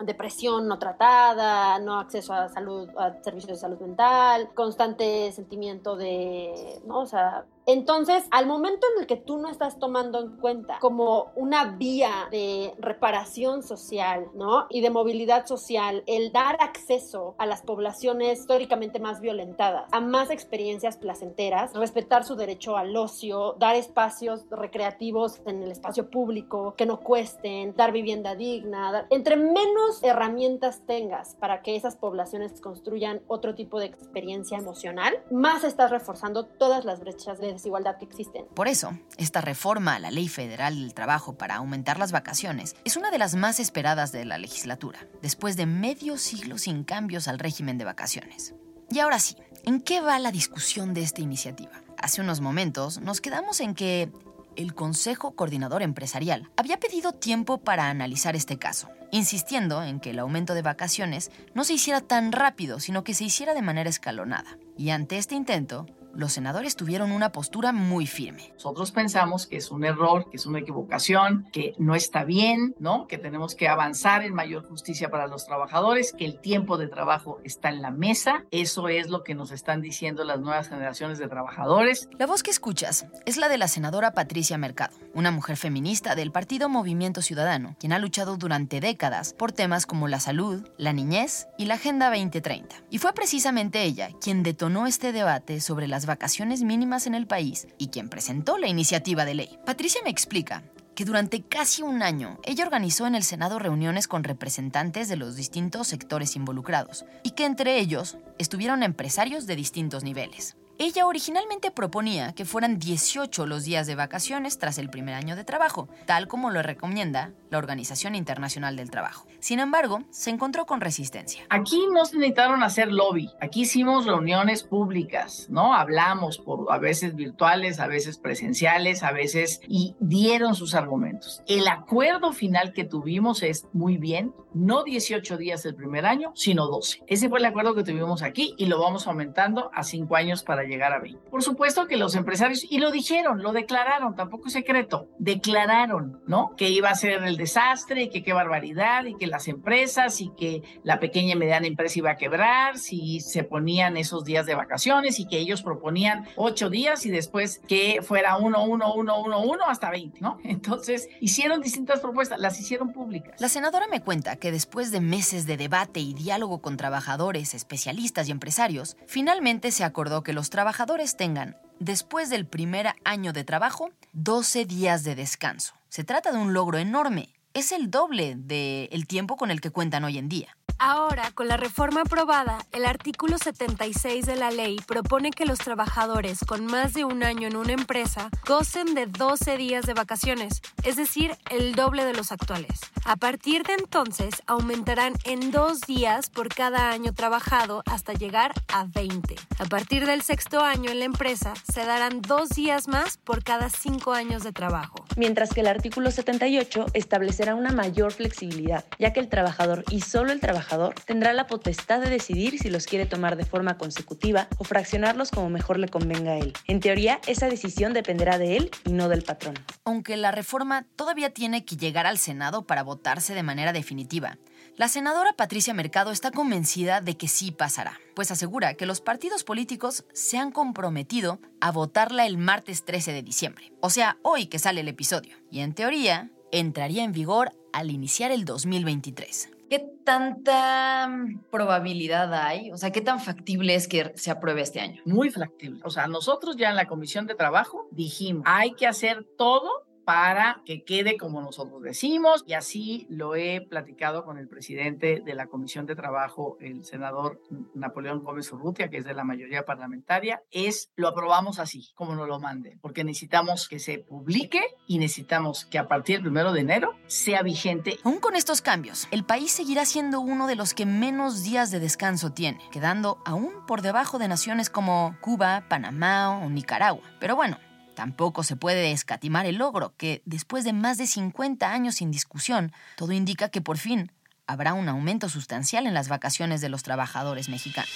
depresión 0.05 0.67
no 0.69 0.79
tratada, 0.79 1.79
no 1.79 1.99
acceso 1.99 2.33
a 2.33 2.49
salud, 2.49 2.89
a 2.97 3.23
servicios 3.23 3.59
salud 3.61 3.81
mental, 3.81 4.51
constante 4.55 5.33
sentimiento 5.33 5.97
de, 5.97 6.81
¿no? 6.87 7.01
O 7.01 7.07
sea, 7.07 7.45
entonces, 7.67 8.25
al 8.31 8.47
momento 8.47 8.87
en 8.95 9.03
el 9.03 9.07
que 9.09 9.17
tú 9.17 9.39
no 9.39 9.49
estás 9.49 9.79
tomando 9.81 10.21
en 10.21 10.37
cuenta 10.37 10.79
como 10.81 11.33
una 11.35 11.77
vía 11.77 12.29
de 12.31 12.73
reparación 12.79 13.65
social, 13.65 14.29
¿no? 14.35 14.67
Y 14.71 14.83
de 14.83 14.91
movilidad 14.91 15.47
social, 15.47 16.05
el 16.07 16.31
dar 16.31 16.57
acceso 16.61 17.35
a 17.39 17.47
las 17.47 17.63
poblaciones 17.63 18.39
históricamente 18.39 19.01
más 19.01 19.21
violentadas, 19.21 19.89
a 19.91 20.01
más 20.01 20.31
experiencias 20.31 20.97
placenteras, 20.97 21.75
respetar 21.75 22.25
su 22.25 22.37
derecho 22.37 22.77
al 22.77 22.97
ocio, 22.97 23.57
dar 23.59 23.75
espacios 23.75 24.47
recreativos 24.49 25.41
en 25.45 25.63
el 25.65 25.73
espacio 25.73 26.09
público 26.09 26.75
que 26.77 26.87
no 26.87 27.01
cuesten, 27.01 27.75
dar 27.75 27.91
vivienda 27.91 28.37
digna, 28.37 29.07
entre 29.11 29.37
menos 29.37 30.03
herramientas 30.03 30.83
tengas 30.87 31.35
para 31.37 31.63
que 31.63 31.75
esas 31.75 31.97
poblaciones 31.97 32.61
construyan 32.61 33.23
otro 33.27 33.57
tipo 33.57 33.81
de 33.81 33.87
experiencia 33.87 34.57
emocional, 34.57 35.21
más 35.33 35.65
estás 35.65 35.91
reforzando 35.91 36.47
todas 36.47 36.85
las 36.85 37.01
brechas 37.01 37.41
de 37.41 37.56
desigualdad 37.57 37.99
que 37.99 38.05
existen. 38.05 38.47
Por 38.55 38.69
eso, 38.69 38.99
esta 39.19 39.41
reforma 39.41 39.97
a 39.97 39.99
la 39.99 40.11
Ley 40.11 40.29
Federal 40.29 40.79
del 40.79 40.95
Trabajo 40.95 41.37
para 41.37 41.57
aumentar 41.57 41.99
las 41.99 42.13
vacaciones 42.13 42.77
es 42.85 42.97
una 42.97 43.11
de 43.11 43.19
las 43.19 43.35
más 43.35 43.61
esperadas 43.61 44.13
de 44.13 44.25
la 44.25 44.39
legislatura, 44.39 45.01
después 45.23 45.57
de 45.57 45.67
medio 45.67 46.19
siglo 46.19 46.59
sin 46.59 46.85
cambios 46.85 47.29
al 47.29 47.39
régimen 47.39 47.79
de 47.79 47.85
vacaciones. 47.85 48.55
Y 48.91 49.01
ahora 49.01 49.19
sí, 49.19 49.37
¿en 49.65 49.81
qué 49.81 50.01
va 50.01 50.19
la 50.19 50.31
discusión 50.31 50.95
de 50.95 51.03
esta 51.03 51.21
iniciativa? 51.21 51.83
Hace 51.99 52.21
unos 52.21 52.41
momentos 52.41 53.01
nos 53.01 53.21
quedamos 53.21 53.61
en 53.61 53.75
que 53.75 54.11
el 54.57 54.75
Consejo 54.75 55.33
Coordinador 55.33 55.83
Empresarial 55.83 56.51
había 56.57 56.79
pedido 56.79 57.13
tiempo 57.13 57.59
para 57.59 57.91
analizar 57.91 58.37
este 58.37 58.59
caso, 58.59 58.89
insistiendo 59.13 59.83
en 59.83 60.01
que 60.01 60.11
el 60.11 60.19
aumento 60.19 60.55
de 60.55 60.63
vacaciones 60.63 61.31
no 61.55 61.65
se 61.65 61.75
hiciera 61.75 62.01
tan 62.01 62.33
rápido, 62.33 62.81
sino 62.81 63.05
que 63.05 63.15
se 63.15 63.25
hiciera 63.25 63.55
de 63.55 63.63
manera 63.63 63.91
escalonada. 63.91 64.59
Y 64.77 64.91
ante 64.91 65.19
este 65.19 65.35
intento, 65.35 65.87
los 66.17 66.33
senadores 66.33 66.77
tuvieron 66.77 67.13
una 67.13 67.33
postura 67.33 67.73
muy 67.73 68.07
firme. 68.07 68.53
Nosotros 68.55 68.93
pensamos 68.93 69.47
que 69.47 69.57
es 69.57 69.71
un 69.71 69.85
error, 69.85 70.29
que 70.31 70.37
es 70.37 70.47
una 70.47 70.61
equivocación, 70.61 71.47
que 71.53 71.75
no 71.79 71.95
está 71.95 72.25
bien, 72.25 72.75
¿no? 72.79 73.07
Que 73.07 73.19
tenemos 73.19 73.55
que 73.55 73.69
avanzar 73.69 74.23
en 74.23 74.35
mayor 74.35 74.67
justicia 74.67 75.11
para 75.11 75.27
los 75.27 75.47
trabajadores, 75.47 76.13
que 76.13 76.25
el 76.25 76.41
tiempo 76.41 76.79
de 76.79 76.89
trabajo 76.89 77.41
está 77.45 77.69
en 77.69 77.83
la 77.83 77.91
mesa. 77.91 78.45
Eso 78.51 78.89
es 78.89 79.09
lo 79.09 79.23
que 79.23 79.35
nos 79.35 79.53
están 79.53 79.83
diciendo 79.83 80.25
las 80.25 80.41
nuevas 80.41 80.69
generaciones 80.69 81.19
de 81.19 81.29
trabajadores. 81.29 82.09
La 82.19 82.27
voz 82.27 82.43
que 82.43 82.51
escuchas 82.51 83.07
es 83.25 83.37
la 83.37 83.49
de 83.49 83.59
la 83.59 83.69
senadora 83.69 84.13
Patricia 84.13 84.59
Mercado, 84.59 84.97
una 85.17 85.31
mujer 85.31 85.57
feminista 85.57 86.15
del 86.15 86.31
partido 86.31 86.69
Movimiento 86.69 87.23
Ciudadano, 87.23 87.75
quien 87.81 87.95
ha 87.95 87.99
luchado 87.99 88.37
durante 88.37 88.81
décadas 88.81 89.33
por 89.33 89.51
temas 89.51 89.87
como 89.87 90.09
la 90.09 90.21
salud, 90.21 90.69
la 90.77 90.93
niñez 90.93 91.49
y 91.57 91.65
la 91.65 91.75
Agenda 91.75 92.11
2030. 92.11 92.77
Y 92.91 92.99
fue 92.99 93.15
precisamente 93.15 93.83
ella 93.83 94.11
quien 94.21 94.43
detonó 94.43 94.87
este 94.87 95.13
debate 95.13 95.63
sobre 95.63 95.89
las 95.89 96.05
vacaciones 96.05 96.63
mínimas 96.63 97.07
en 97.07 97.15
el 97.15 97.27
país 97.27 97.67
y 97.79 97.89
quien 97.89 98.11
presentó 98.11 98.59
la 98.59 98.69
iniciativa 98.69 99.25
de 99.25 99.35
ley. 99.35 99.59
Patricia 99.65 100.03
me 100.05 100.11
explica 100.11 100.63
que 100.95 101.07
durante 101.07 101.43
casi 101.43 101.83
un 101.83 102.03
año 102.03 102.39
ella 102.45 102.65
organizó 102.65 103.07
en 103.07 103.15
el 103.15 103.25
Senado 103.25 103.59
reuniones 103.59 104.09
con 104.09 104.23
representantes 104.23 105.09
de 105.09 105.17
los 105.17 105.35
distintos 105.35 105.89
sectores 105.89 106.37
involucrados 106.37 107.07
y 107.23 107.31
que 107.31 107.47
entre 107.47 107.79
ellos 107.79 108.19
estuvieron 108.39 108.83
empresarios 108.83 109.47
de 109.47 109.57
distintos 109.57 110.05
niveles. 110.05 110.57
Ella 110.79 111.07
originalmente 111.07 111.71
proponía 111.71 112.35
que 112.35 112.45
fueran 112.45 112.79
18 112.79 113.47
los 113.47 113.65
días 113.65 113.87
de 113.87 113.95
vacaciones 113.95 114.59
tras 114.59 114.77
el 114.77 114.91
primer 114.91 115.15
año 115.15 115.35
de 115.35 115.43
trabajo, 115.43 115.89
tal 116.05 116.29
como 116.29 116.51
lo 116.51 116.63
recomienda 116.63 117.33
la 117.49 117.57
Organización 117.57 118.15
Internacional 118.15 118.77
del 118.77 118.91
Trabajo. 118.91 119.27
Sin 119.41 119.59
embargo, 119.59 120.03
se 120.11 120.29
encontró 120.29 120.67
con 120.67 120.83
resistencia. 120.83 121.45
Aquí 121.49 121.87
no 121.91 122.05
se 122.05 122.19
necesitaron 122.19 122.63
hacer 122.63 122.93
lobby, 122.93 123.31
aquí 123.41 123.63
hicimos 123.63 124.05
reuniones 124.05 124.65
públicas, 124.65 125.47
¿no? 125.49 125.73
Hablamos 125.73 126.37
por 126.37 126.71
a 126.71 126.77
veces 126.77 127.15
virtuales, 127.15 127.81
a 127.81 127.87
veces 127.87 128.19
presenciales, 128.19 129.03
a 129.03 129.13
veces 129.13 129.61
y 129.67 129.97
dieron 130.01 130.55
sus 130.55 130.75
argumentos. 130.75 131.43
El 131.47 131.69
acuerdo 131.69 132.33
final 132.33 132.75
que 132.75 132.85
tuvimos 132.85 133.43
es 133.43 133.67
muy 133.73 133.97
bien, 133.97 134.35
no 134.53 134.85
18 134.85 135.39
días 135.39 135.65
el 135.65 135.75
primer 135.75 136.05
año, 136.05 136.33
sino 136.35 136.67
12. 136.67 137.05
Ese 137.07 137.31
fue 137.31 137.39
el 137.39 137.45
acuerdo 137.47 137.75
que 137.75 137.83
tuvimos 137.83 138.23
aquí 138.23 138.55
y 138.59 138.67
lo 138.67 138.79
vamos 138.79 139.07
aumentando 139.07 139.71
a 139.73 139.83
5 139.83 140.17
años 140.17 140.43
para 140.43 140.66
llegar 140.67 140.93
a 140.93 140.99
20. 140.99 141.31
Por 141.31 141.43
supuesto 141.43 141.87
que 141.87 141.97
los 141.97 142.15
empresarios, 142.15 142.67
y 142.69 142.79
lo 142.79 142.91
dijeron, 142.91 143.43
lo 143.43 143.53
declararon, 143.53 144.15
tampoco 144.15 144.49
es 144.49 144.53
secreto, 144.53 145.09
declararon, 145.19 146.21
¿no? 146.27 146.55
Que 146.57 146.71
iba 146.71 146.91
a 146.91 146.95
ser 146.95 147.23
el 147.25 147.37
desastre 147.37 148.05
y 148.05 148.11
que 148.11 148.23
qué 148.23 148.33
barbaridad 148.33 149.05
y 149.05 149.17
que 149.17 149.27
las 149.27 149.49
empresas 149.49 150.21
y 150.21 150.31
que 150.37 150.63
la 150.83 151.01
pequeña 151.01 151.33
y 151.33 151.37
mediana 151.37 151.67
empresa 151.67 151.99
iba 151.99 152.11
a 152.11 152.17
quebrar 152.17 152.79
si 152.79 153.21
se 153.21 153.45
ponían 153.45 153.97
esos 153.97 154.25
días 154.25 154.47
de 154.47 154.55
vacaciones 154.55 155.19
y 155.21 155.27
que 155.27 155.39
ellos 155.39 155.63
proponían 155.63 156.27
8 156.37 156.71
días 156.71 157.07
y 157.07 157.11
después 157.11 157.61
que 157.69 158.01
fuera 158.03 158.37
1, 158.37 158.65
1, 158.65 158.95
1, 158.95 159.21
1, 159.21 159.41
1 159.41 159.65
hasta 159.67 159.91
20, 159.91 160.21
¿no? 160.21 160.39
Entonces 160.45 161.09
hicieron 161.21 161.61
distintas 161.61 162.01
propuestas, 162.01 162.39
las 162.39 162.59
hicieron 162.61 162.93
públicas. 162.93 163.41
La 163.41 163.49
senadora 163.49 163.87
me 163.89 164.01
cuenta 164.01 164.37
que 164.37 164.53
después 164.53 164.91
de 164.91 165.01
meses 165.01 165.47
de 165.47 165.57
debate 165.57 166.01
y 166.01 166.15
diálogo 166.15 166.61
con 166.61 166.77
trabajadores, 166.77 167.55
especialistas 167.55 168.29
y 168.29 168.33
empresarios, 168.33 168.97
finalmente 169.07 169.71
se 169.71 169.85
acordó 169.85 170.23
que 170.23 170.33
los 170.33 170.51
trabajadores 170.57 171.19
tengan, 171.19 171.59
después 171.81 172.31
del 172.31 172.47
primer 172.47 172.95
año 173.05 173.35
de 173.35 173.45
trabajo, 173.45 173.91
12 174.15 174.65
días 174.65 175.05
de 175.05 175.15
descanso. 175.15 175.75
Se 175.91 176.03
trata 176.03 176.33
de 176.33 176.39
un 176.39 176.55
logro 176.55 176.79
enorme. 176.79 177.35
Es 177.53 177.73
el 177.73 177.91
doble 177.91 178.37
del 178.39 179.07
tiempo 179.07 179.37
con 179.37 179.51
el 179.51 179.61
que 179.61 179.71
cuentan 179.71 180.05
hoy 180.05 180.17
en 180.17 180.31
día. 180.31 180.57
Ahora, 180.79 181.31
con 181.33 181.49
la 181.49 181.59
reforma 181.59 182.01
aprobada, 182.01 182.65
el 182.73 182.87
artículo 182.87 183.37
76 183.37 184.25
de 184.25 184.37
la 184.37 184.51
ley 184.51 184.79
propone 184.87 185.31
que 185.31 185.45
los 185.45 185.59
trabajadores 185.59 186.41
con 186.41 186.65
más 186.65 186.95
de 186.95 187.05
un 187.05 187.23
año 187.23 187.49
en 187.49 187.57
una 187.57 187.75
empresa 187.75 188.31
gocen 188.47 188.95
de 188.95 189.05
12 189.05 189.59
días 189.59 189.85
de 189.85 189.93
vacaciones, 189.93 190.63
es 190.85 190.97
decir, 190.97 191.37
el 191.51 191.75
doble 191.75 192.07
de 192.07 192.15
los 192.15 192.33
actuales. 192.33 192.81
A 193.09 193.15
partir 193.15 193.63
de 193.63 193.75
entonces, 193.75 194.43
aumentarán 194.49 195.13
en 195.23 195.53
dos 195.53 195.83
días 195.83 196.29
por 196.29 196.49
cada 196.49 196.91
año 196.91 197.15
trabajado 197.15 197.85
hasta 197.87 198.15
llegar 198.15 198.51
a 198.67 198.85
20. 198.85 199.37
A 199.61 199.65
partir 199.67 200.07
del 200.07 200.23
sexto 200.23 200.59
año 200.65 200.91
en 200.91 200.99
la 200.99 201.05
empresa, 201.05 201.55
se 201.73 201.85
darán 201.85 202.21
dos 202.21 202.49
días 202.49 202.89
más 202.89 203.17
por 203.19 203.45
cada 203.45 203.71
cinco 203.71 204.13
años 204.13 204.43
de 204.43 204.51
trabajo. 204.51 205.05
Mientras 205.17 205.51
que 205.51 205.61
el 205.61 205.69
artículo 205.69 206.11
78 206.11 206.87
establecerá 206.95 207.55
una 207.55 207.71
mayor 207.71 208.13
flexibilidad, 208.13 208.85
ya 208.99 209.13
que 209.13 209.21
el 209.21 209.29
trabajador 209.29 209.85
y 209.89 210.01
solo 210.01 210.33
el 210.33 210.41
trabajador 210.41 210.97
tendrá 211.07 211.33
la 211.33 211.47
potestad 211.47 212.01
de 212.01 212.11
decidir 212.11 212.59
si 212.59 212.71
los 212.71 212.87
quiere 212.87 213.07
tomar 213.07 213.37
de 213.37 213.45
forma 213.45 213.79
consecutiva 213.79 214.49
o 214.59 214.65
fraccionarlos 214.65 215.31
como 215.31 215.49
mejor 215.49 215.79
le 215.79 215.89
convenga 215.89 216.33
a 216.33 216.39
él. 216.39 216.53
En 216.67 216.81
teoría, 216.81 217.21
esa 217.29 217.49
decisión 217.49 217.93
dependerá 217.93 218.37
de 218.37 218.57
él 218.57 218.71
y 218.85 218.91
no 218.91 219.09
del 219.09 219.23
patrón. 219.23 219.55
Aunque 219.85 220.17
la 220.17 220.33
reforma 220.33 220.85
todavía 220.97 221.31
tiene 221.31 221.65
que 221.65 221.77
llegar 221.77 222.07
al 222.07 222.19
Senado 222.19 222.67
para 222.67 222.83
votarse 222.97 223.35
de 223.35 223.43
manera 223.43 223.75
definitiva, 223.75 224.39
la 224.77 224.89
senadora 224.89 225.35
Patricia 225.35 225.75
Mercado 225.75 226.13
está 226.13 226.31
convencida 226.31 227.03
de 227.03 227.15
que 227.19 227.29
sí 227.29 227.53
pasará, 227.53 228.01
pues 228.15 228.31
asegura 228.31 228.73
que 228.73 228.87
los 228.87 229.03
partidos 229.03 229.45
políticos 229.45 230.07
se 230.15 230.39
han 230.39 230.51
comprometido 230.51 231.39
a 231.61 231.73
votarla 231.73 232.25
el 232.25 232.39
martes 232.39 232.87
13 232.87 233.13
de 233.13 233.23
diciembre, 233.23 233.71
o 233.83 233.91
sea, 233.91 234.17
hoy 234.23 234.47
que 234.47 234.59
sale 234.59 234.81
el 234.81 234.89
episodio, 234.89 235.37
y 235.51 235.61
en 235.61 235.75
teoría 235.75 236.31
entraría 236.53 237.05
en 237.05 237.13
vigor 237.13 237.53
al 237.75 237.91
iniciar 237.91 238.31
el 238.31 238.47
2023. 238.47 239.51
¿Qué 239.69 239.85
tanta 240.05 241.11
probabilidad 241.51 242.33
hay? 242.33 242.71
O 242.71 242.79
sea, 242.79 242.93
¿qué 242.93 243.03
tan 243.03 243.21
factible 243.21 243.75
es 243.75 243.89
que 243.89 244.13
se 244.15 244.31
apruebe 244.31 244.63
este 244.63 244.81
año? 244.81 245.03
Muy 245.05 245.29
factible. 245.29 245.81
O 245.85 245.91
sea, 245.91 246.07
nosotros 246.07 246.57
ya 246.57 246.71
en 246.71 246.77
la 246.77 246.87
Comisión 246.87 247.27
de 247.27 247.35
Trabajo 247.35 247.89
dijimos, 247.91 248.45
hay 248.47 248.73
que 248.73 248.87
hacer 248.87 249.27
todo 249.37 249.86
para 250.07 250.63
que 250.65 250.85
quede 250.85 251.17
como 251.17 251.41
nosotros 251.41 251.83
decimos 251.83 252.45
y 252.47 252.53
así 252.53 253.09
lo 253.11 253.35
he 253.35 253.61
platicado 253.61 254.25
con 254.25 254.39
el 254.39 254.47
presidente 254.47 255.21
de 255.21 255.35
la 255.35 255.49
Comisión 255.49 255.85
de 255.85 255.97
Trabajo, 255.97 256.57
el 256.61 256.85
senador 256.85 257.43
Napoleón 257.75 258.23
Gómez 258.23 258.53
Urrutia, 258.53 258.89
que 258.89 258.99
es 258.99 259.05
de 259.05 259.15
la 259.15 259.25
mayoría 259.25 259.65
parlamentaria, 259.65 260.45
es 260.53 260.93
lo 260.95 261.09
aprobamos 261.09 261.59
así, 261.59 261.91
como 261.97 262.15
nos 262.15 262.29
lo 262.29 262.39
mande, 262.39 262.79
porque 262.81 263.03
necesitamos 263.03 263.69
que 263.69 263.81
se 263.81 263.99
publique 263.99 264.63
y 264.87 264.99
necesitamos 264.99 265.67
que 265.67 265.81
a 265.81 265.89
partir 265.89 266.19
del 266.19 266.27
primero 266.27 266.53
de 266.53 266.61
enero 266.61 266.93
sea 267.09 267.43
vigente. 267.43 267.99
Aún 268.05 268.21
con 268.21 268.37
estos 268.37 268.63
cambios, 268.63 269.09
el 269.11 269.25
país 269.25 269.51
seguirá 269.51 269.85
siendo 269.87 270.21
uno 270.21 270.47
de 270.47 270.55
los 270.55 270.73
que 270.73 270.87
menos 270.87 271.43
días 271.43 271.73
de 271.73 271.81
descanso 271.81 272.31
tiene, 272.31 272.61
quedando 272.71 273.19
aún 273.25 273.67
por 273.67 273.83
debajo 273.83 274.21
de 274.21 274.29
naciones 274.29 274.71
como 274.71 275.17
Cuba, 275.21 275.65
Panamá 275.69 276.39
o 276.39 276.49
Nicaragua. 276.49 277.03
Pero 277.19 277.35
bueno, 277.35 277.59
Tampoco 277.97 278.45
se 278.45 278.57
puede 278.57 278.93
escatimar 278.93 279.47
el 279.47 279.57
logro, 279.57 279.95
que 279.97 280.21
después 280.27 280.65
de 280.65 280.75
más 280.75 280.99
de 280.99 281.07
50 281.07 281.73
años 281.73 281.95
sin 281.97 282.11
discusión, 282.11 282.71
todo 282.95 283.13
indica 283.13 283.49
que 283.49 283.63
por 283.63 283.79
fin 283.79 284.13
habrá 284.47 284.75
un 284.75 284.91
aumento 284.91 285.31
sustancial 285.31 285.87
en 285.87 285.95
las 285.95 286.11
vacaciones 286.11 286.61
de 286.61 286.69
los 286.69 286.83
trabajadores 286.83 287.49
mexicanos. 287.49 287.91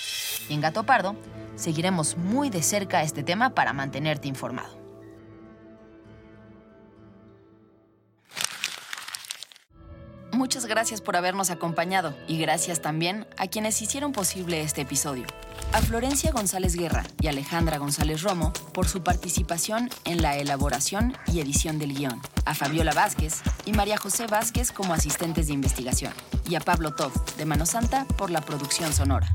Y 0.49 0.55
en 0.55 0.63
Gato 0.63 0.85
Pardo 0.85 1.17
seguiremos 1.55 2.17
muy 2.17 2.49
de 2.49 2.63
cerca 2.63 3.03
este 3.03 3.23
tema 3.23 3.51
para 3.51 3.75
mantenerte 3.75 4.27
informado. 4.27 4.81
Muchas 10.33 10.65
gracias 10.65 11.03
por 11.03 11.17
habernos 11.17 11.51
acompañado 11.51 12.17
y 12.27 12.39
gracias 12.39 12.81
también 12.81 13.27
a 13.37 13.49
quienes 13.49 13.83
hicieron 13.83 14.13
posible 14.13 14.63
este 14.63 14.81
episodio. 14.81 15.27
A 15.73 15.81
Florencia 15.83 16.33
González 16.33 16.75
Guerra 16.75 17.05
y 17.21 17.29
Alejandra 17.29 17.79
González 17.79 18.23
Romo 18.23 18.53
por 18.75 18.89
su 18.89 19.05
participación 19.05 19.89
en 20.05 20.21
la 20.21 20.37
elaboración 20.37 21.17
y 21.33 21.39
edición 21.39 21.79
del 21.79 21.95
guion. 21.95 22.21
A 22.45 22.57
Fabiola 22.57 22.93
Vázquez 22.93 23.41
y 23.67 23.73
María 23.73 23.97
José 23.97 24.27
Vázquez 24.27 24.73
como 24.73 24.95
asistentes 24.95 25.47
de 25.47 25.53
investigación. 25.53 26.13
Y 26.49 26.57
a 26.57 26.61
Pablo 26.61 26.97
Todd 26.97 27.13
de 27.37 27.45
Mano 27.45 27.67
Santa 27.67 28.05
por 28.19 28.33
la 28.33 28.41
producción 28.41 28.93
sonora. 28.93 29.29